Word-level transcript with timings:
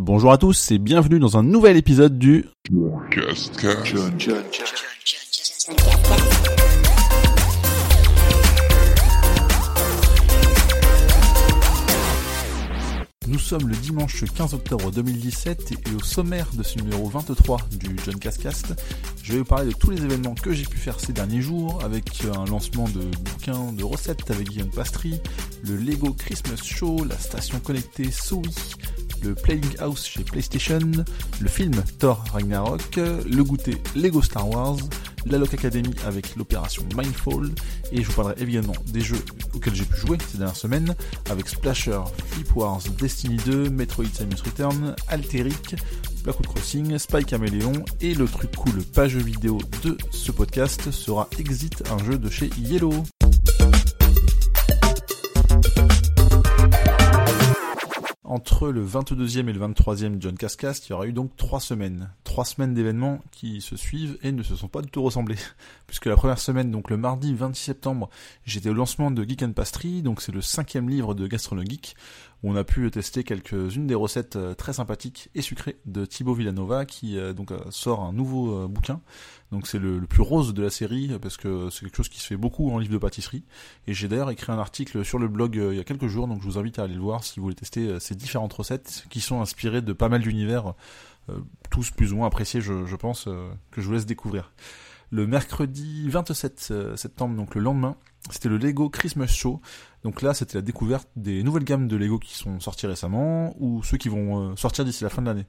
Bonjour 0.00 0.30
à 0.30 0.38
tous 0.38 0.70
et 0.70 0.78
bienvenue 0.78 1.18
dans 1.18 1.38
un 1.38 1.42
nouvel 1.42 1.76
épisode 1.76 2.20
du 2.20 2.44
Nous 13.26 13.38
sommes 13.40 13.68
le 13.68 13.74
dimanche 13.74 14.24
15 14.24 14.54
octobre 14.54 14.92
2017 14.92 15.72
et 15.72 15.94
au 15.96 16.04
sommaire 16.04 16.46
de 16.54 16.62
ce 16.62 16.78
numéro 16.78 17.08
23 17.08 17.58
du 17.72 17.96
John 18.04 18.20
Cascast, 18.20 18.74
je 19.20 19.32
vais 19.32 19.38
vous 19.40 19.44
parler 19.44 19.72
de 19.72 19.76
tous 19.76 19.90
les 19.90 20.04
événements 20.04 20.36
que 20.36 20.52
j'ai 20.52 20.64
pu 20.64 20.78
faire 20.78 21.00
ces 21.00 21.12
derniers 21.12 21.42
jours 21.42 21.80
avec 21.84 22.24
un 22.36 22.44
lancement 22.44 22.88
de 22.88 23.00
bouquins 23.00 23.72
de 23.72 23.82
recettes 23.82 24.30
avec 24.30 24.48
Guillaume 24.48 24.70
Pastry, 24.70 25.20
le 25.64 25.76
Lego 25.76 26.12
Christmas 26.12 26.62
Show, 26.62 27.04
la 27.04 27.18
station 27.18 27.58
connectée 27.58 28.12
Soui, 28.12 28.48
le 29.22 29.34
Playing 29.34 29.78
House 29.78 30.06
chez 30.06 30.24
PlayStation, 30.24 30.80
le 31.40 31.48
film 31.48 31.74
Thor 31.98 32.24
Ragnarok, 32.32 32.96
le 32.96 33.42
goûter 33.42 33.76
Lego 33.94 34.22
Star 34.22 34.48
Wars, 34.48 34.76
la 35.26 35.38
Lock 35.38 35.54
Academy 35.54 35.94
avec 36.06 36.36
l'opération 36.36 36.84
Mindfall, 36.96 37.50
et 37.92 38.02
je 38.02 38.08
vous 38.08 38.14
parlerai 38.14 38.34
évidemment 38.40 38.74
des 38.86 39.00
jeux 39.00 39.22
auxquels 39.54 39.74
j'ai 39.74 39.84
pu 39.84 39.96
jouer 39.96 40.18
ces 40.30 40.38
dernières 40.38 40.56
semaines, 40.56 40.94
avec 41.30 41.48
Splasher, 41.48 42.00
Flip 42.28 42.56
Wars, 42.56 42.82
Destiny 42.98 43.36
2, 43.44 43.70
Metroid 43.70 44.06
Samus 44.12 44.42
Return, 44.44 44.94
Alteric, 45.08 45.76
Blackwood 46.24 46.46
Crossing, 46.46 46.98
Spy 46.98 47.24
Chameleon, 47.28 47.84
et 48.00 48.14
le 48.14 48.26
truc 48.26 48.54
cool 48.56 48.82
page 48.82 49.16
vidéo 49.16 49.58
de 49.82 49.96
ce 50.10 50.32
podcast 50.32 50.90
sera 50.90 51.28
Exit, 51.38 51.82
un 51.90 52.02
jeu 52.04 52.18
de 52.18 52.30
chez 52.30 52.50
Yellow. 52.58 53.04
Entre 58.38 58.68
le 58.68 58.86
22e 58.86 59.48
et 59.48 59.52
le 59.52 59.58
23e 59.58 60.20
John 60.20 60.36
Cascast, 60.36 60.86
il 60.86 60.90
y 60.90 60.92
aura 60.92 61.08
eu 61.08 61.12
donc 61.12 61.34
trois 61.36 61.58
semaines. 61.58 62.08
Trois 62.38 62.44
semaines 62.44 62.72
d'événements 62.72 63.18
qui 63.32 63.60
se 63.60 63.74
suivent 63.74 64.16
et 64.22 64.30
ne 64.30 64.44
se 64.44 64.54
sont 64.54 64.68
pas 64.68 64.80
du 64.80 64.88
tout 64.88 65.02
ressemblés. 65.02 65.34
Puisque 65.88 66.06
la 66.06 66.14
première 66.14 66.38
semaine, 66.38 66.70
donc 66.70 66.88
le 66.88 66.96
mardi 66.96 67.34
26 67.34 67.60
septembre, 67.60 68.10
j'étais 68.44 68.68
au 68.68 68.74
lancement 68.74 69.10
de 69.10 69.24
Geek 69.24 69.42
and 69.42 69.54
Pastry, 69.54 70.02
donc 70.02 70.22
c'est 70.22 70.30
le 70.30 70.40
cinquième 70.40 70.88
livre 70.88 71.14
de 71.14 71.26
Gastronomique, 71.26 71.96
où 72.44 72.52
on 72.52 72.54
a 72.54 72.62
pu 72.62 72.88
tester 72.92 73.24
quelques-unes 73.24 73.88
des 73.88 73.96
recettes 73.96 74.36
euh, 74.36 74.54
très 74.54 74.74
sympathiques 74.74 75.30
et 75.34 75.42
sucrées 75.42 75.80
de 75.84 76.04
Thibaut 76.04 76.34
Villanova, 76.34 76.86
qui 76.86 77.18
euh, 77.18 77.32
donc 77.32 77.50
euh, 77.50 77.58
sort 77.70 78.04
un 78.04 78.12
nouveau 78.12 78.68
bouquin. 78.68 79.00
Donc 79.50 79.66
c'est 79.66 79.80
le, 79.80 80.00
plus 80.02 80.22
rose 80.22 80.54
de 80.54 80.62
la 80.62 80.70
série, 80.70 81.10
parce 81.20 81.36
que 81.36 81.70
c'est 81.70 81.80
quelque 81.80 81.96
chose 81.96 82.08
qui 82.08 82.20
se 82.20 82.26
fait 82.28 82.36
beaucoup 82.36 82.70
en 82.70 82.78
livre 82.78 82.92
de 82.92 82.98
pâtisserie. 82.98 83.42
Et 83.88 83.94
j'ai 83.94 84.06
d'ailleurs 84.06 84.30
écrit 84.30 84.52
un 84.52 84.60
article 84.60 85.04
sur 85.04 85.18
le 85.18 85.26
blog 85.26 85.56
il 85.56 85.76
y 85.76 85.80
a 85.80 85.84
quelques 85.84 86.06
jours, 86.06 86.28
donc 86.28 86.40
je 86.42 86.46
vous 86.46 86.56
invite 86.56 86.78
à 86.78 86.84
aller 86.84 86.94
le 86.94 87.00
voir 87.00 87.24
si 87.24 87.40
vous 87.40 87.46
voulez 87.46 87.56
tester 87.56 87.98
ces 87.98 88.14
différentes 88.14 88.52
recettes, 88.52 89.06
qui 89.10 89.20
sont 89.20 89.40
inspirées 89.40 89.82
de 89.82 89.92
pas 89.92 90.08
mal 90.08 90.20
d'univers, 90.20 90.74
tous 91.70 91.90
plus 91.90 92.12
ou 92.12 92.16
moins 92.16 92.26
appréciés, 92.26 92.60
je, 92.60 92.96
pense, 92.96 93.24
que 93.70 93.80
je 93.80 93.86
vous 93.86 93.92
laisse 93.92 94.06
découvrir. 94.06 94.52
Le 95.10 95.26
mercredi 95.26 96.08
27 96.08 96.96
septembre, 96.96 97.34
donc 97.34 97.54
le 97.54 97.60
lendemain, 97.62 97.96
c'était 98.30 98.48
le 98.48 98.58
Lego 98.58 98.90
Christmas 98.90 99.28
Show. 99.28 99.60
Donc 100.04 100.22
là, 100.22 100.34
c'était 100.34 100.58
la 100.58 100.62
découverte 100.62 101.08
des 101.16 101.42
nouvelles 101.42 101.64
gammes 101.64 101.88
de 101.88 101.96
Lego 101.96 102.18
qui 102.18 102.34
sont 102.34 102.60
sorties 102.60 102.86
récemment 102.86 103.54
ou 103.58 103.82
ceux 103.82 103.96
qui 103.96 104.08
vont 104.08 104.50
euh, 104.50 104.56
sortir 104.56 104.84
d'ici 104.84 105.04
la 105.04 105.10
fin 105.10 105.22
de 105.22 105.26
l'année. 105.26 105.46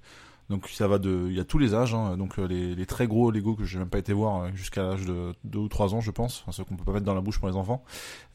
Donc 0.49 0.67
ça 0.67 0.87
va 0.87 0.97
de, 0.97 1.27
il 1.29 1.35
y 1.35 1.39
a 1.39 1.43
tous 1.43 1.59
les 1.59 1.75
âges, 1.75 1.93
hein. 1.93 2.17
donc 2.17 2.39
euh, 2.39 2.47
les, 2.47 2.85
très 2.87 3.05
gros 3.05 3.29
Lego 3.29 3.55
que 3.55 3.65
j'ai 3.65 3.77
même 3.77 3.89
pas 3.89 3.99
été 3.99 4.13
voir 4.13 4.41
euh, 4.41 4.49
jusqu'à 4.55 4.81
l'âge 4.81 5.05
de 5.05 5.35
2 5.43 5.59
ou 5.59 5.67
3 5.67 5.93
ans, 5.93 6.01
je 6.01 6.09
pense, 6.09 6.41
enfin, 6.41 6.51
ceux 6.51 6.63
qu'on 6.63 6.75
peut 6.75 6.83
pas 6.83 6.93
mettre 6.93 7.05
dans 7.05 7.13
la 7.13 7.21
bouche 7.21 7.37
pour 7.37 7.47
les 7.47 7.55
enfants, 7.55 7.83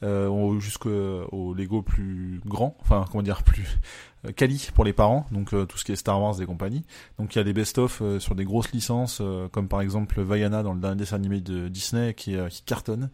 euh, 0.04 0.60
jusqu'au 0.60 1.54
Lego 1.54 1.82
plus 1.82 2.40
grand, 2.46 2.76
enfin 2.80 3.04
comment 3.10 3.22
dire 3.22 3.42
plus 3.42 3.80
quali 4.36 4.68
pour 4.74 4.84
les 4.84 4.92
parents, 4.92 5.26
donc 5.32 5.50
tout 5.50 5.76
ce 5.76 5.84
qui 5.84 5.90
est 5.90 5.96
Star 5.96 6.22
Wars 6.22 6.40
et 6.40 6.46
compagnie. 6.46 6.84
Donc 7.18 7.34
il 7.34 7.38
y 7.38 7.40
a 7.40 7.44
des 7.44 7.52
best-of 7.52 8.00
sur 8.20 8.34
des 8.34 8.44
grosses 8.44 8.70
licences, 8.72 9.20
comme 9.52 9.68
par 9.68 9.80
exemple 9.80 10.22
Vaiana 10.22 10.62
dans 10.62 10.72
le 10.72 10.80
dernier 10.80 10.96
dessin 10.96 11.16
animé 11.16 11.40
de 11.40 11.68
Disney 11.68 12.14
qui, 12.14 12.36
qui 12.48 12.62
cartonne. 12.62 13.10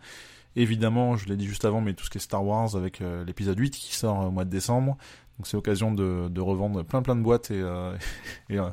Évidemment, 0.56 1.16
je 1.16 1.28
l'ai 1.28 1.36
dit 1.36 1.46
juste 1.46 1.64
avant, 1.64 1.80
mais 1.80 1.94
tout 1.94 2.04
ce 2.04 2.10
qui 2.10 2.18
est 2.18 2.20
Star 2.20 2.44
Wars 2.44 2.74
avec 2.74 3.00
euh, 3.00 3.24
l'épisode 3.24 3.58
8 3.58 3.70
qui 3.70 3.94
sort 3.94 4.26
au 4.26 4.30
mois 4.30 4.44
de 4.44 4.50
décembre. 4.50 4.96
Donc 5.38 5.46
c'est 5.46 5.56
l'occasion 5.56 5.92
de, 5.92 6.28
de, 6.28 6.40
revendre 6.40 6.84
plein 6.84 7.00
plein 7.00 7.16
de 7.16 7.22
boîtes 7.22 7.50
et, 7.50 7.60
euh, 7.60 7.96
et 8.50 8.58
euh, 8.58 8.68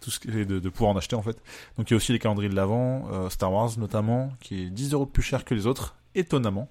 tout 0.00 0.10
ce 0.10 0.20
de, 0.20 0.60
de, 0.60 0.68
pouvoir 0.68 0.92
en 0.92 0.96
acheter 0.96 1.16
en 1.16 1.22
fait. 1.22 1.42
Donc 1.78 1.90
il 1.90 1.92
y 1.92 1.94
a 1.94 1.96
aussi 1.96 2.12
les 2.12 2.18
calendriers 2.18 2.50
de 2.50 2.54
l'avant, 2.54 3.28
Star 3.30 3.52
Wars 3.52 3.70
notamment, 3.78 4.30
qui 4.40 4.64
est 4.64 4.70
10 4.70 4.92
euros 4.92 5.06
plus 5.06 5.22
cher 5.22 5.44
que 5.44 5.54
les 5.54 5.66
autres, 5.66 5.96
étonnamment. 6.14 6.68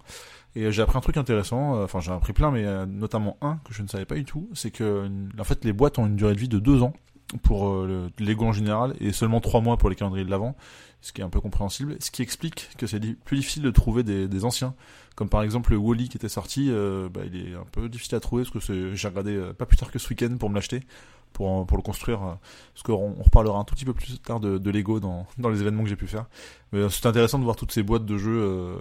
Et 0.55 0.71
j'ai 0.71 0.81
appris 0.81 0.97
un 0.97 1.01
truc 1.01 1.17
intéressant, 1.17 1.81
enfin 1.81 1.99
j'ai 1.99 2.11
appris 2.11 2.33
plein, 2.33 2.51
mais 2.51 2.85
notamment 2.85 3.37
un 3.41 3.57
que 3.65 3.73
je 3.73 3.81
ne 3.81 3.87
savais 3.87 4.05
pas 4.05 4.15
du 4.15 4.25
tout, 4.25 4.49
c'est 4.53 4.71
que 4.71 5.09
en 5.37 5.43
fait 5.43 5.65
les 5.65 5.73
boîtes 5.73 5.99
ont 5.99 6.05
une 6.05 6.15
durée 6.15 6.35
de 6.35 6.39
vie 6.39 6.49
de 6.49 6.59
2 6.59 6.83
ans 6.83 6.93
pour 7.43 7.85
le 7.85 8.09
Lego 8.19 8.45
en 8.45 8.53
général 8.53 8.95
et 8.99 9.11
seulement 9.11 9.39
3 9.39 9.61
mois 9.61 9.77
pour 9.77 9.89
les 9.89 9.95
calendriers 9.95 10.25
de 10.25 10.31
l'avant 10.31 10.55
ce 11.01 11.11
qui 11.11 11.21
est 11.21 11.23
un 11.23 11.29
peu 11.29 11.41
compréhensible, 11.41 11.97
ce 11.99 12.11
qui 12.11 12.21
explique 12.21 12.69
que 12.77 12.85
c'est 12.85 12.99
plus 12.99 13.37
difficile 13.37 13.63
de 13.63 13.71
trouver 13.71 14.03
des, 14.03 14.45
anciens, 14.45 14.75
comme 15.15 15.29
par 15.29 15.41
exemple 15.41 15.71
le 15.71 15.77
Wally 15.77 16.09
qui 16.09 16.17
était 16.17 16.29
sorti, 16.29 16.67
euh, 16.69 17.09
bah, 17.09 17.21
il 17.25 17.35
est 17.35 17.55
un 17.55 17.65
peu 17.71 17.89
difficile 17.89 18.15
à 18.15 18.19
trouver 18.19 18.43
parce 18.43 18.67
que 18.67 18.93
j'ai 18.93 19.07
regardé 19.07 19.35
euh, 19.35 19.53
pas 19.53 19.65
plus 19.65 19.77
tard 19.77 19.91
que 19.91 19.99
ce 19.99 20.07
week-end 20.09 20.35
pour 20.37 20.49
me 20.49 20.55
l'acheter, 20.55 20.81
pour, 21.33 21.65
pour 21.65 21.77
le 21.77 21.83
construire, 21.83 22.23
euh, 22.23 22.33
parce 22.73 22.83
qu'on 22.83 23.15
on 23.19 23.23
reparlera 23.23 23.59
un 23.59 23.63
tout 23.63 23.73
petit 23.73 23.85
peu 23.85 23.93
plus 23.93 24.19
tard 24.19 24.39
de, 24.39 24.71
Lego 24.71 24.99
dans, 24.99 25.25
dans 25.39 25.49
les 25.49 25.61
événements 25.61 25.83
que 25.83 25.89
j'ai 25.89 25.95
pu 25.95 26.07
faire. 26.07 26.25
Mais 26.71 26.87
c'est 26.89 27.07
intéressant 27.07 27.39
de 27.39 27.43
voir 27.43 27.55
toutes 27.55 27.71
ces 27.71 27.83
boîtes 27.83 28.05
de 28.05 28.17
jeux 28.17 28.77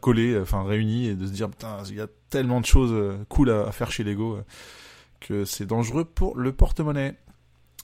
collées, 0.00 0.38
enfin 0.40 0.62
réunies, 0.62 1.06
et 1.06 1.14
de 1.16 1.26
se 1.26 1.32
dire 1.32 1.50
putain, 1.50 1.78
il 1.88 1.96
y 1.96 2.00
a 2.00 2.06
tellement 2.30 2.60
de 2.60 2.66
choses 2.66 3.16
cool 3.28 3.50
à 3.50 3.72
faire 3.72 3.90
chez 3.90 4.04
Lego 4.04 4.38
que 5.18 5.44
c'est 5.44 5.66
dangereux 5.66 6.04
pour 6.04 6.36
le 6.36 6.52
porte-monnaie. 6.52 7.16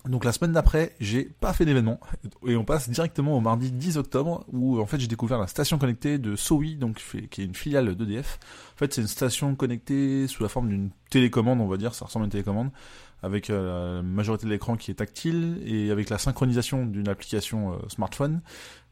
Donc 0.09 0.25
la 0.25 0.33
semaine 0.33 0.53
d'après, 0.53 0.97
j'ai 0.99 1.25
pas 1.25 1.53
fait 1.53 1.65
d'événement 1.65 2.01
et 2.45 2.57
on 2.57 2.65
passe 2.65 2.91
directement 2.91 3.37
au 3.37 3.41
mardi 3.41 3.71
10 3.71 3.99
octobre 3.99 4.45
où 4.53 4.81
en 4.81 4.87
fait 4.87 4.99
j'ai 4.99 5.07
découvert 5.07 5.39
la 5.39 5.47
station 5.47 5.79
connectée 5.79 6.19
de 6.19 6.35
Sowi, 6.35 6.75
donc 6.75 7.01
qui 7.31 7.43
est 7.43 7.45
une 7.45 7.55
filiale 7.55 7.95
d'EDF. 7.95 8.41
En 8.75 8.79
fait, 8.79 8.93
c'est 8.93 9.01
une 9.01 9.07
station 9.07 9.55
connectée 9.55 10.27
sous 10.27 10.43
la 10.43 10.49
forme 10.49 10.69
d'une 10.69 10.91
télécommande, 11.11 11.61
on 11.61 11.69
va 11.69 11.77
dire, 11.77 11.95
ça 11.95 12.05
ressemble 12.05 12.25
à 12.25 12.27
une 12.27 12.33
télécommande 12.33 12.71
avec 13.23 13.51
euh, 13.51 13.97
la 13.97 14.03
majorité 14.03 14.47
de 14.47 14.51
l'écran 14.51 14.77
qui 14.77 14.91
est 14.91 14.95
tactile 14.95 15.63
et 15.65 15.91
avec 15.91 16.11
la 16.11 16.19
synchronisation 16.19 16.85
d'une 16.85 17.09
application 17.09 17.73
euh, 17.73 17.77
smartphone. 17.89 18.41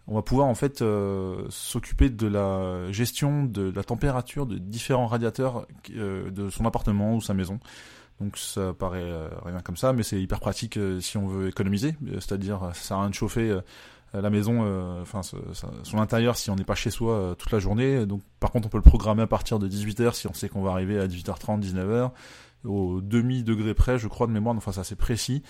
On 0.07 0.15
va 0.15 0.23
pouvoir 0.23 0.47
en 0.47 0.55
fait 0.55 0.83
euh, 0.83 1.45
s'occuper 1.51 2.09
de 2.09 2.27
la 2.27 2.91
gestion 2.91 3.45
de 3.45 3.73
la 3.75 3.85
température 3.85 4.47
de 4.47 4.59
différents 4.59 5.07
radiateurs 5.07 5.67
de 5.89 6.51
son 6.51 6.65
appartement 6.65 7.17
ou 7.17 7.21
sa 7.21 7.35
maison. 7.35 7.61
Donc 8.21 8.37
ça 8.37 8.75
paraît 8.75 9.01
euh, 9.03 9.29
rien 9.45 9.61
comme 9.61 9.77
ça, 9.77 9.93
mais 9.93 10.03
c'est 10.03 10.21
hyper 10.21 10.41
pratique 10.41 10.77
euh, 10.77 11.01
si 11.01 11.17
on 11.17 11.27
veut 11.27 11.49
économiser. 11.49 11.97
Euh, 12.07 12.15
c'est-à-dire, 12.15 12.61
ça 12.75 12.83
sert 12.83 12.97
à 12.99 13.01
rien 13.01 13.11
de 13.11 13.15
chauffer 13.15 13.59
la 14.13 14.29
maison, 14.29 15.01
enfin 15.01 15.21
son 15.23 15.99
intérieur 15.99 16.37
si 16.37 16.51
on 16.51 16.57
n'est 16.57 16.65
pas 16.65 16.75
chez 16.75 16.91
soi 16.91 17.37
toute 17.39 17.53
la 17.53 17.61
journée. 17.61 18.07
Donc 18.07 18.23
par 18.41 18.51
contre, 18.51 18.67
on 18.67 18.69
peut 18.69 18.79
le 18.79 18.83
programmer 18.83 19.23
à 19.23 19.29
partir 19.29 19.61
de 19.61 19.69
18h 19.69 20.15
si 20.15 20.27
on 20.27 20.35
sait 20.35 20.49
qu'on 20.49 20.63
va 20.63 20.73
arriver 20.73 20.99
à 20.99 21.07
18h30, 21.07 21.61
19h 21.61 22.11
au 22.65 23.01
demi 23.01 23.43
degré 23.45 23.73
près, 23.73 23.99
je 23.99 24.09
crois 24.09 24.27
de 24.27 24.33
mémoire. 24.33 24.57
Enfin, 24.57 24.73
c'est 24.73 24.81
assez 24.81 24.97
précis. 24.97 25.45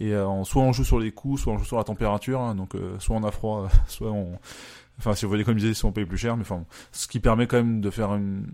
Et 0.00 0.14
soit 0.44 0.62
on 0.62 0.72
joue 0.72 0.84
sur 0.84 0.98
les 0.98 1.12
coups, 1.12 1.42
soit 1.42 1.52
on 1.52 1.58
joue 1.58 1.66
sur 1.66 1.76
la 1.76 1.84
température. 1.84 2.40
Hein. 2.40 2.54
donc 2.54 2.74
soit 3.00 3.16
on 3.16 3.22
a 3.22 3.30
froid, 3.30 3.68
soit 3.86 4.10
on 4.10 4.38
Enfin, 4.98 5.14
si 5.14 5.26
on 5.26 5.28
veut 5.28 5.38
économiser, 5.38 5.74
si 5.74 5.84
on 5.84 5.92
paye 5.92 6.06
plus 6.06 6.18
cher, 6.18 6.36
mais 6.36 6.42
enfin, 6.42 6.64
ce 6.92 7.06
qui 7.06 7.20
permet 7.20 7.46
quand 7.46 7.58
même 7.58 7.80
de 7.80 7.90
faire 7.90 8.14
une, 8.14 8.46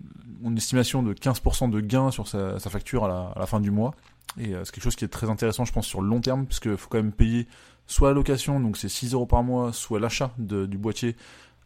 estimation 0.57 1.01
de 1.01 1.13
15% 1.13 1.69
de 1.69 1.79
gain 1.79 2.11
sur 2.11 2.27
sa, 2.27 2.59
facture 2.59 3.05
à 3.05 3.33
la, 3.37 3.45
fin 3.45 3.61
du 3.61 3.71
mois. 3.71 3.93
Et 4.37 4.53
euh, 4.53 4.65
c'est 4.65 4.73
quelque 4.73 4.83
chose 4.83 4.95
qui 4.95 5.05
est 5.05 5.09
très 5.09 5.29
intéressant, 5.29 5.63
je 5.63 5.71
pense, 5.71 5.87
sur 5.87 6.01
le 6.01 6.09
long 6.09 6.19
terme, 6.19 6.45
parce 6.45 6.59
qu'il 6.59 6.75
faut 6.75 6.89
quand 6.89 6.97
même 6.97 7.13
payer 7.13 7.47
soit 7.87 8.09
la 8.09 8.15
location, 8.15 8.59
donc 8.59 8.77
c'est 8.77 8.89
6 8.89 9.13
euros 9.13 9.25
par 9.25 9.43
mois, 9.43 9.73
soit 9.73 9.99
l'achat 9.99 10.31
du 10.37 10.77
boîtier 10.77 11.15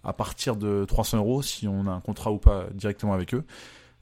à 0.04 0.14
partir 0.14 0.56
de 0.56 0.86
300 0.86 1.18
euros, 1.18 1.42
si 1.42 1.68
on 1.68 1.88
a 1.88 1.92
un 1.92 2.00
contrat 2.00 2.32
ou 2.32 2.38
pas 2.38 2.68
directement 2.74 3.14
avec 3.14 3.34
eux. 3.34 3.44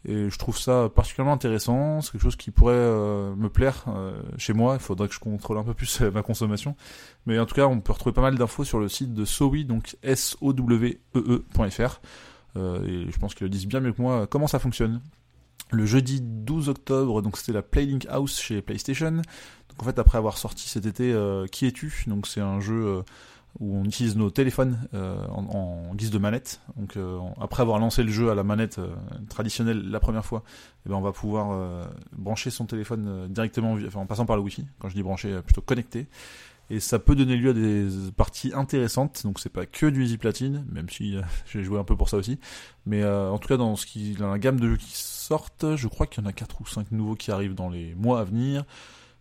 Et 0.07 0.29
je 0.29 0.37
trouve 0.37 0.57
ça 0.57 0.89
particulièrement 0.93 1.33
intéressant. 1.33 2.01
C'est 2.01 2.11
quelque 2.11 2.21
chose 2.21 2.35
qui 2.35 2.51
pourrait 2.51 2.73
euh, 2.75 3.35
me 3.35 3.49
plaire 3.49 3.85
euh, 3.87 4.21
chez 4.37 4.53
moi. 4.53 4.75
Il 4.75 4.79
faudrait 4.79 5.07
que 5.07 5.13
je 5.15 5.19
contrôle 5.19 5.57
un 5.57 5.63
peu 5.63 5.73
plus 5.73 6.01
ma 6.01 6.21
consommation. 6.21 6.75
Mais 7.25 7.39
en 7.39 7.45
tout 7.45 7.55
cas, 7.55 7.65
on 7.65 7.79
peut 7.79 7.91
retrouver 7.91 8.13
pas 8.13 8.21
mal 8.21 8.37
d'infos 8.37 8.63
sur 8.63 8.79
le 8.79 8.87
site 8.87 9.13
de 9.13 9.25
Sowi, 9.25 9.65
donc 9.65 9.97
S-O-W-E-E.fr. 10.03 12.01
Euh, 12.57 12.85
et 12.85 13.11
je 13.11 13.17
pense 13.17 13.33
qu'ils 13.33 13.49
disent 13.49 13.67
bien 13.67 13.79
mieux 13.79 13.93
que 13.93 14.01
moi 14.01 14.27
comment 14.27 14.47
ça 14.47 14.59
fonctionne. 14.59 15.01
Le 15.71 15.85
jeudi 15.87 16.21
12 16.21 16.69
octobre, 16.69 17.23
donc 17.23 17.37
c'était 17.37 17.53
la 17.53 17.63
Playlink 17.63 18.05
House 18.07 18.39
chez 18.39 18.61
PlayStation. 18.61 19.11
Donc 19.11 19.81
en 19.81 19.83
fait, 19.83 19.97
après 19.97 20.19
avoir 20.19 20.37
sorti 20.37 20.69
cet 20.69 20.85
été 20.85 21.15
Qui 21.51 21.65
es-tu? 21.65 22.03
Donc 22.05 22.27
c'est 22.27 22.41
un 22.41 22.59
jeu 22.59 23.03
où 23.59 23.77
on 23.77 23.85
utilise 23.85 24.15
nos 24.17 24.29
téléphones 24.29 24.77
euh, 24.93 25.25
en, 25.27 25.93
guise 25.95 26.11
de 26.11 26.17
manette. 26.17 26.61
Donc 26.75 26.97
euh, 26.97 27.19
après 27.39 27.61
avoir 27.61 27.79
lancé 27.79 28.03
le 28.03 28.11
jeu 28.11 28.29
à 28.29 28.35
la 28.35 28.43
manette 28.43 28.79
euh, 28.79 28.93
traditionnelle 29.29 29.89
la 29.89 29.99
première 29.99 30.25
fois, 30.25 30.43
eh 30.85 30.89
ben 30.89 30.95
on 30.95 31.01
va 31.01 31.11
pouvoir 31.11 31.87
brancher 32.13 32.49
son 32.49 32.65
téléphone 32.65 33.27
directement 33.29 33.73
enfin, 33.73 34.01
en 34.01 34.05
passant 34.05 34.25
par 34.25 34.35
le 34.35 34.41
Wi-Fi. 34.41 34.65
Quand 34.79 34.89
je 34.89 34.95
dis 34.95 35.03
brancher, 35.03 35.41
plutôt 35.43 35.61
connecté. 35.61 36.07
Et 36.71 36.79
ça 36.79 36.97
peut 36.97 37.15
donner 37.15 37.37
lieu 37.37 37.51
à 37.51 37.53
des 37.53 37.87
parties 38.17 38.51
intéressantes. 38.53 39.21
Donc 39.23 39.39
c'est 39.39 39.51
pas 39.51 39.67
que 39.67 39.85
du 39.85 40.03
Easy 40.03 40.17
Platine, 40.17 40.65
même 40.71 40.89
si 40.89 41.15
j'ai 41.51 41.63
joué 41.63 41.79
un 41.79 41.83
peu 41.83 41.95
pour 41.95 42.09
ça 42.09 42.17
aussi. 42.17 42.39
Mais 42.85 43.05
en 43.05 43.37
tout 43.37 43.47
cas 43.47 43.57
dans 43.57 43.75
ce 43.75 43.85
qui 43.85 44.13
dans 44.13 44.31
la 44.31 44.39
gamme 44.39 44.59
de 44.59 44.69
jeux 44.69 44.77
qui 44.77 44.91
sortent, 44.93 45.75
je 45.75 45.87
crois 45.87 46.07
qu'il 46.07 46.23
y 46.23 46.27
en 46.27 46.29
a 46.29 46.33
4 46.33 46.61
ou 46.61 46.65
5 46.67 46.91
nouveaux 46.91 47.15
qui 47.15 47.31
arrivent 47.31 47.55
dans 47.55 47.69
les 47.69 47.95
mois 47.95 48.19
à 48.19 48.23
venir. 48.23 48.65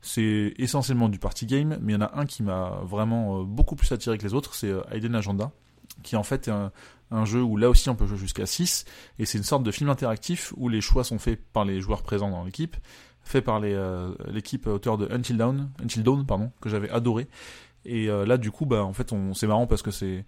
C'est 0.07 0.53
essentiellement 0.59 1.09
du 1.09 1.19
party 1.19 1.47
game, 1.47 1.79
mais 1.81 1.95
il 1.95 1.97
y 1.97 1.99
en 1.99 2.03
a 2.03 2.19
un 2.19 2.27
qui 2.27 2.43
m'a 2.43 2.81
vraiment 2.83 3.43
beaucoup 3.43 3.75
plus 3.75 3.91
attiré 3.91 4.19
que 4.19 4.23
les 4.23 4.35
autres, 4.35 4.55
c'est 4.55 4.71
Hidden 4.93 5.15
Agenda, 5.15 5.51
qui 6.03 6.15
en 6.17 6.23
fait 6.23 6.49
est 6.49 6.53
un, 7.11 7.25
jeu 7.25 7.43
où 7.43 7.57
là 7.57 7.71
aussi 7.71 7.89
on 7.89 7.95
peut 7.95 8.05
jouer 8.07 8.19
jusqu'à 8.19 8.45
6, 8.45 8.85
et 9.19 9.25
c'est 9.25 9.39
une 9.39 9.45
sorte 9.45 9.63
de 9.63 9.71
film 9.71 9.89
interactif 9.89 10.53
où 10.59 10.69
les 10.69 10.83
choix 10.83 11.05
sont 11.05 11.19
faits 11.19 11.41
par 11.53 11.65
les 11.65 11.81
joueurs 11.81 12.03
présents 12.03 12.29
dans 12.29 12.45
l'équipe, 12.45 12.77
fait 13.23 13.41
par 13.41 13.61
l'équipe 13.61 14.67
auteur 14.67 14.99
de 14.99 15.09
Until 15.11 15.39
Dawn, 15.39 15.71
Until 15.83 16.03
Dawn 16.03 16.27
pardon, 16.27 16.53
que 16.61 16.69
j'avais 16.69 16.91
adoré. 16.91 17.27
Et 17.87 18.09
là 18.09 18.37
du 18.37 18.51
coup 18.51 18.67
bah 18.67 18.85
en 18.85 18.93
fait 18.93 19.11
on 19.13 19.33
c'est 19.33 19.47
marrant 19.47 19.67
parce 19.67 19.81
que 19.81 19.91
c'est 19.91 20.27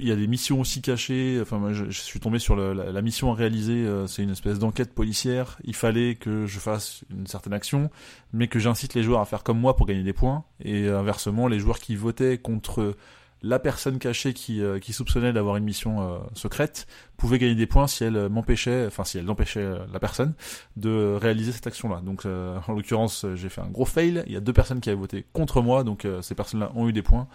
il 0.00 0.08
y 0.08 0.12
a 0.12 0.16
des 0.16 0.26
missions 0.26 0.60
aussi 0.60 0.80
cachées. 0.80 1.38
Enfin, 1.40 1.58
moi, 1.58 1.72
je, 1.72 1.90
suis 1.90 2.20
tombé 2.20 2.38
sur 2.38 2.56
la, 2.56 3.02
mission 3.02 3.32
à 3.32 3.34
réaliser. 3.34 3.84
Euh, 3.84 4.06
c'est 4.06 4.22
une 4.22 4.30
espèce 4.30 4.58
d'enquête 4.58 4.94
policière. 4.94 5.58
Il 5.64 5.74
fallait 5.74 6.14
que 6.14 6.46
je 6.46 6.58
fasse 6.58 7.04
une 7.10 7.26
certaine 7.26 7.52
action, 7.52 7.90
mais 8.32 8.48
que 8.48 8.58
j'incite 8.58 8.94
les 8.94 9.02
joueurs 9.02 9.20
à 9.20 9.24
faire 9.24 9.42
comme 9.42 9.58
moi 9.58 9.76
pour 9.76 9.86
gagner 9.86 10.02
des 10.02 10.12
points. 10.12 10.44
Et 10.64 10.88
inversement, 10.88 11.48
les 11.48 11.58
joueurs 11.58 11.78
qui 11.78 11.96
votaient 11.96 12.38
contre 12.38 12.96
la 13.42 13.60
personne 13.60 14.00
cachée 14.00 14.34
qui, 14.34 14.62
euh, 14.62 14.80
soupçonnait 14.80 15.32
d'avoir 15.32 15.56
une 15.56 15.64
mission 15.64 16.02
euh, 16.02 16.18
secrète 16.34 16.88
pouvaient 17.16 17.38
gagner 17.38 17.54
des 17.54 17.68
points 17.68 17.86
si 17.86 18.02
elle 18.02 18.28
m'empêchait, 18.28 18.86
enfin 18.86 19.04
si 19.04 19.18
elle 19.18 19.30
empêchait 19.30 19.64
la 19.92 20.00
personne 20.00 20.34
de 20.76 21.16
réaliser 21.20 21.52
cette 21.52 21.66
action-là. 21.68 22.00
Donc 22.00 22.24
en 22.26 22.72
l'occurrence, 22.72 23.26
j'ai 23.34 23.48
fait 23.48 23.60
un 23.60 23.68
gros 23.68 23.84
fail. 23.84 24.24
Il 24.26 24.32
y 24.32 24.36
a 24.36 24.40
deux 24.40 24.52
personnes 24.52 24.80
qui 24.80 24.88
avaient 24.90 24.98
voté 24.98 25.24
contre 25.32 25.62
moi, 25.62 25.84
donc 25.84 26.06
ces 26.20 26.34
personnes-là 26.34 26.72
ont 26.74 26.88
eu 26.88 26.92
des 26.92 27.02
points. 27.02 27.28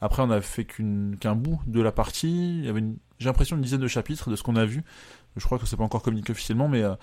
Après, 0.00 0.22
on 0.22 0.30
a 0.30 0.40
fait 0.40 0.64
qu'un 0.64 1.34
bout 1.34 1.60
de 1.66 1.80
la 1.80 1.92
partie. 1.92 2.58
Il 2.58 2.64
y 2.64 2.68
avait, 2.68 2.82
j'ai 3.18 3.26
l'impression, 3.26 3.56
une 3.56 3.62
dizaine 3.62 3.80
de 3.80 3.88
chapitres 3.88 4.30
de 4.30 4.36
ce 4.36 4.42
qu'on 4.42 4.56
a 4.56 4.64
vu. 4.64 4.84
Je 5.36 5.44
crois 5.44 5.58
que 5.58 5.66
c'est 5.66 5.76
pas 5.76 5.84
encore 5.84 6.02
communiqué 6.02 6.32
officiellement, 6.32 6.68
mais 6.68 6.82
euh, 6.82 6.94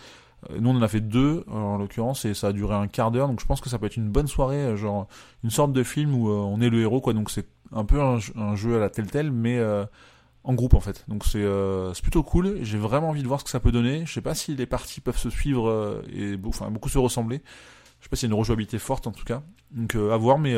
nous 0.60 0.69
on 0.69 0.75
en 0.75 0.81
a 0.81 0.88
fait 0.88 1.01
deux 1.01 1.44
en 1.48 1.78
l'occurrence 1.78 2.25
et 2.25 2.34
ça 2.34 2.48
a 2.48 2.54
duré 2.54 2.75
un 2.75 2.88
quart 2.88 3.12
d'heure. 3.12 3.28
Donc 3.28 3.40
je 3.40 3.45
pense 3.45 3.62
que 3.62 3.69
ça 3.69 3.78
peut 3.78 3.86
être 3.86 3.98
une 3.98 4.10
bonne 4.10 4.28
soirée, 4.28 4.62
euh, 4.62 4.75
genre 4.75 5.07
une 5.44 5.50
sorte 5.50 5.72
de 5.72 5.84
film 5.84 6.16
où 6.16 6.30
euh, 6.30 6.36
on 6.36 6.60
est 6.62 6.69
le 6.69 6.81
héros, 6.81 7.01
quoi. 7.01 7.13
Donc 7.13 7.30
c'est 7.30 7.48
un 7.72 7.86
peu 7.86 8.01
un, 8.01 8.18
jeu 8.56 8.75
à 8.78 8.80
la 8.80 8.90
telle 8.90 9.10
telle, 9.10 9.31
mais 9.31 9.60
en 10.44 10.54
groupe 10.54 10.74
en 10.75 10.80
fait. 10.80 11.06
Donc 11.07 11.25
c'est 11.25 12.01
plutôt 12.01 12.24
cool. 12.24 12.60
J'ai 12.62 12.78
vraiment 12.78 13.10
envie 13.10 13.24
de 13.24 13.28
voir 13.28 13.40
ce 13.40 13.45
que 13.45 13.51
ça 13.51 13.60
peut 13.60 13.72
donner. 13.72 14.06
Je 14.06 14.13
sais 14.13 14.22
pas 14.22 14.36
si 14.36 14.56
les 14.56 14.66
parties 14.68 15.01
peuvent 15.01 15.18
se 15.18 15.31
suivre 15.31 16.04
et 16.13 16.38
enfin 16.45 16.69
beaucoup 16.69 16.90
se 16.90 17.00
ressembler. 17.00 17.42
Je 18.03 18.05
sais 18.05 18.09
pas 18.09 18.17
y 18.21 18.25
a 18.25 18.27
une 18.27 18.33
rejouabilité 18.33 18.77
forte 18.79 19.07
en 19.07 19.11
tout 19.11 19.23
cas. 19.23 19.44
Donc 19.71 19.95
à 19.95 20.17
voir, 20.17 20.38
mais 20.38 20.55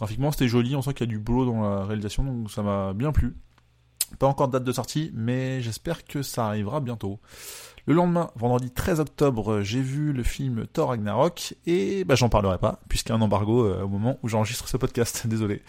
Graphiquement, 0.00 0.32
c'était 0.32 0.48
joli, 0.48 0.74
on 0.74 0.80
sent 0.80 0.94
qu'il 0.94 1.06
y 1.06 1.10
a 1.10 1.12
du 1.12 1.18
boulot 1.18 1.44
dans 1.44 1.60
la 1.60 1.84
réalisation, 1.84 2.24
donc 2.24 2.50
ça 2.50 2.62
m'a 2.62 2.94
bien 2.94 3.12
plu. 3.12 3.36
Pas 4.18 4.26
encore 4.26 4.48
de 4.48 4.52
date 4.54 4.64
de 4.64 4.72
sortie, 4.72 5.10
mais 5.12 5.60
j'espère 5.60 6.06
que 6.06 6.22
ça 6.22 6.46
arrivera 6.46 6.80
bientôt. 6.80 7.20
Le 7.84 7.92
lendemain, 7.92 8.30
vendredi 8.34 8.70
13 8.70 8.98
octobre, 9.00 9.60
j'ai 9.60 9.82
vu 9.82 10.14
le 10.14 10.22
film 10.22 10.66
Thor 10.66 10.88
Ragnarok, 10.88 11.54
et 11.66 12.04
bah, 12.04 12.14
j'en 12.14 12.30
parlerai 12.30 12.56
pas, 12.56 12.80
puisqu'il 12.88 13.10
y 13.10 13.12
a 13.12 13.16
un 13.16 13.20
embargo 13.20 13.66
euh, 13.66 13.82
au 13.82 13.88
moment 13.88 14.18
où 14.22 14.28
j'enregistre 14.28 14.68
ce 14.68 14.78
podcast, 14.78 15.26
désolé. 15.26 15.60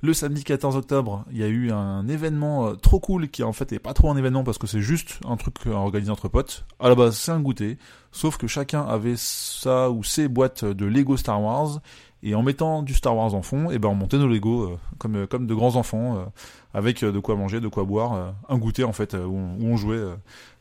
Le 0.00 0.12
samedi 0.12 0.44
14 0.44 0.76
octobre, 0.76 1.24
il 1.32 1.38
y 1.38 1.42
a 1.42 1.48
eu 1.48 1.72
un 1.72 2.06
événement 2.06 2.68
euh, 2.68 2.74
trop 2.74 3.00
cool 3.00 3.28
qui 3.28 3.42
en 3.42 3.52
fait 3.52 3.72
est 3.72 3.80
pas 3.80 3.94
trop 3.94 4.08
un 4.12 4.16
événement 4.16 4.44
parce 4.44 4.56
que 4.56 4.68
c'est 4.68 4.80
juste 4.80 5.18
un 5.26 5.36
truc 5.36 5.56
à 5.66 5.70
organiser 5.70 6.12
entre 6.12 6.28
potes. 6.28 6.66
À 6.78 6.88
la 6.88 6.94
base, 6.94 7.16
c'est 7.16 7.32
un 7.32 7.40
goûter, 7.40 7.78
sauf 8.12 8.36
que 8.36 8.46
chacun 8.46 8.82
avait 8.82 9.16
sa 9.16 9.90
ou 9.90 10.04
ses 10.04 10.28
boîtes 10.28 10.64
de 10.64 10.86
Lego 10.86 11.16
Star 11.16 11.42
Wars 11.42 11.80
et 12.22 12.36
en 12.36 12.44
mettant 12.44 12.84
du 12.84 12.94
Star 12.94 13.16
Wars 13.16 13.34
en 13.34 13.42
fond, 13.42 13.72
et 13.72 13.74
eh 13.74 13.78
ben 13.80 13.88
on 13.88 13.96
montait 13.96 14.18
nos 14.18 14.28
Lego 14.28 14.66
euh, 14.66 14.78
comme 14.98 15.16
euh, 15.16 15.26
comme 15.26 15.48
de 15.48 15.54
grands 15.54 15.74
enfants 15.74 16.30
avec 16.74 17.04
de 17.04 17.18
quoi 17.18 17.34
manger, 17.34 17.60
de 17.60 17.66
quoi 17.66 17.82
boire, 17.82 18.34
un 18.48 18.58
goûter 18.58 18.84
en 18.84 18.92
fait 18.92 19.14
où 19.14 19.34
on, 19.34 19.76
jouait 19.76 20.00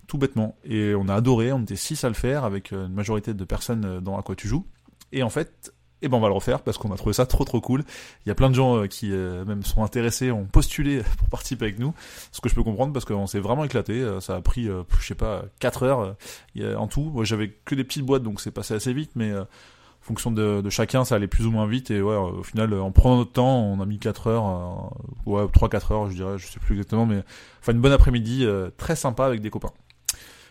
tout 0.07 0.18
bêtement 0.18 0.56
et 0.63 0.95
on 0.95 1.07
a 1.10 1.13
adoré, 1.13 1.51
on 1.51 1.62
était 1.62 1.75
six 1.75 2.04
à 2.04 2.07
le 2.07 2.16
faire 2.16 2.44
avec 2.44 2.72
une 2.72 2.94
majorité 2.94 3.36
de 3.36 3.45
personnes 3.45 4.00
dans 4.00 4.18
à 4.18 4.24
quoi 4.24 4.36
tu 4.36 4.48
joues. 4.48 4.66
Et 5.12 5.22
en 5.22 5.30
fait, 5.30 5.74
et 6.00 6.06
eh 6.06 6.10
ben 6.10 6.18
on 6.18 6.20
va 6.20 6.28
le 6.28 6.36
refaire 6.36 6.62
parce 6.62 6.78
qu'on 6.78 6.92
a 6.92 6.96
trouvé 6.96 7.14
ça 7.14 7.26
trop 7.26 7.44
trop 7.44 7.60
cool. 7.60 7.84
Il 8.24 8.30
y 8.30 8.32
a 8.32 8.36
plein 8.36 8.52
de 8.52 8.56
gens 8.56 8.78
euh, 8.78 8.86
qui 8.86 9.12
euh, 9.12 9.44
même 9.46 9.64
sont 9.64 9.84
intéressés, 9.84 10.30
ont 10.30 10.46
postulé 10.46 11.02
pour 11.18 11.28
participer 11.28 11.66
avec 11.66 11.80
nous, 11.80 11.92
ce 12.32 12.40
que 12.40 12.50
je 12.50 12.54
peux 12.54 12.62
comprendre 12.62 12.94
parce 12.94 13.04
qu'on 13.04 13.26
s'est 13.26 13.40
vraiment 13.40 13.64
éclaté. 13.64 13.94
Euh, 13.94 14.20
ça 14.20 14.36
a 14.36 14.42
pris, 14.42 14.66
je 14.66 15.08
sais 15.08 15.16
pas, 15.16 15.46
4 15.60 15.84
heures 15.84 16.16
en 16.78 16.88
tout. 16.88 17.12
J'avais 17.24 17.50
que 17.66 17.74
des 17.74 17.84
petites 17.84 18.06
boîtes 18.06 18.22
donc 18.22 18.42
c'est 18.42 18.52
passé 18.52 18.76
assez 18.76 18.94
vite, 18.94 19.10
mais 19.16 19.34
en 19.36 19.48
fonction 20.02 20.30
de, 20.30 20.62
de, 20.62 20.70
chacun 20.70 21.04
ça 21.04 21.16
allait 21.16 21.28
plus 21.28 21.48
ou 21.48 21.52
moins 21.52 21.66
vite 21.66 21.90
et 21.90 22.02
ouais 22.02 22.16
au 22.16 22.44
final 22.44 22.74
en 22.76 22.92
prenant 22.92 23.18
notre 23.18 23.34
temps 23.34 23.60
on 23.60 23.82
a 23.82 23.86
mis 23.88 23.98
4 23.98 24.28
heures, 24.28 24.92
ouais 25.26 25.46
3-4 25.46 25.94
heures 25.94 26.10
je 26.12 26.16
dirais, 26.16 26.38
je 26.38 26.46
sais 26.46 26.60
plus 26.60 26.76
exactement, 26.76 27.08
mais 27.08 27.24
enfin 27.60 27.72
une 27.72 27.82
bonne 27.82 27.92
après-midi 27.92 28.46
très 28.78 28.96
sympa 28.96 29.26
avec 29.26 29.42
des 29.42 29.50
copains. 29.50 29.74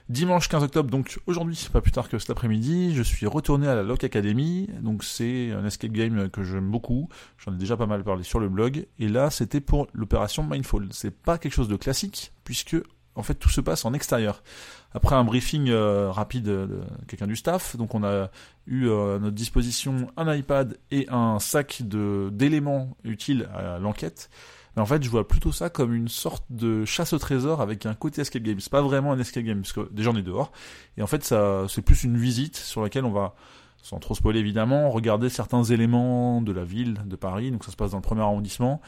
Dimanche 0.08 0.48
15 0.48 0.62
octobre, 0.62 0.88
donc 0.88 1.18
aujourd'hui, 1.26 1.58
pas 1.72 1.80
plus 1.80 1.90
tard 1.90 2.08
que 2.08 2.20
cet 2.20 2.30
après-midi, 2.30 2.94
je 2.94 3.02
suis 3.02 3.26
retourné 3.26 3.66
à 3.66 3.74
la 3.74 3.82
Lock 3.82 4.04
Academy. 4.04 4.68
Donc 4.80 5.02
c'est 5.02 5.50
un 5.50 5.64
escape 5.66 5.90
game 5.90 6.30
que 6.30 6.44
j'aime 6.44 6.70
beaucoup. 6.70 7.08
J'en 7.38 7.52
ai 7.52 7.56
déjà 7.56 7.76
pas 7.76 7.86
mal 7.86 8.04
parlé 8.04 8.22
sur 8.22 8.38
le 8.38 8.48
blog. 8.48 8.86
Et 9.00 9.08
là, 9.08 9.30
c'était 9.30 9.60
pour 9.60 9.88
l'opération 9.92 10.44
Mindfall. 10.44 10.86
C'est 10.92 11.10
pas 11.10 11.38
quelque 11.38 11.54
chose 11.54 11.66
de 11.66 11.74
classique, 11.74 12.32
puisque 12.44 12.76
en 13.16 13.24
fait 13.24 13.34
tout 13.34 13.48
se 13.48 13.60
passe 13.60 13.84
en 13.84 13.94
extérieur. 13.94 14.44
Après 14.92 15.16
un 15.16 15.24
briefing 15.24 15.70
euh, 15.70 16.12
rapide 16.12 16.44
de 16.44 16.80
quelqu'un 17.08 17.26
du 17.26 17.34
staff, 17.34 17.74
donc 17.74 17.96
on 17.96 18.04
a 18.04 18.30
eu 18.66 18.86
euh, 18.86 19.16
à 19.16 19.18
notre 19.18 19.34
disposition 19.34 20.12
un 20.16 20.32
iPad 20.32 20.78
et 20.92 21.08
un 21.10 21.40
sac 21.40 21.82
d'éléments 21.82 22.96
utiles 23.02 23.48
à 23.52 23.80
l'enquête. 23.80 24.30
Mais 24.76 24.82
en 24.82 24.86
fait, 24.86 25.02
je 25.02 25.08
vois 25.08 25.26
plutôt 25.26 25.52
ça 25.52 25.70
comme 25.70 25.94
une 25.94 26.08
sorte 26.08 26.44
de 26.50 26.84
chasse 26.84 27.14
au 27.14 27.18
trésor 27.18 27.60
avec 27.62 27.86
un 27.86 27.94
côté 27.94 28.20
escape 28.20 28.42
game. 28.42 28.60
C'est 28.60 28.70
pas 28.70 28.82
vraiment 28.82 29.12
un 29.12 29.18
escape 29.18 29.44
game, 29.44 29.62
parce 29.62 29.72
que 29.72 29.90
déjà 29.90 30.10
on 30.10 30.16
est 30.16 30.22
dehors. 30.22 30.52
Et 30.98 31.02
en 31.02 31.06
fait, 31.06 31.24
c'est 31.24 31.82
plus 31.82 32.04
une 32.04 32.16
visite 32.16 32.56
sur 32.56 32.82
laquelle 32.82 33.06
on 33.06 33.12
va, 33.12 33.34
sans 33.82 33.98
trop 33.98 34.14
spoiler 34.14 34.40
évidemment, 34.40 34.90
regarder 34.90 35.30
certains 35.30 35.64
éléments 35.64 36.42
de 36.42 36.52
la 36.52 36.64
ville 36.64 37.00
de 37.06 37.16
Paris. 37.16 37.50
Donc 37.50 37.64
ça 37.64 37.70
se 37.70 37.76
passe 37.76 37.92
dans 37.92 37.98
le 37.98 38.02
premier 38.02 38.20
arrondissement. 38.20 38.82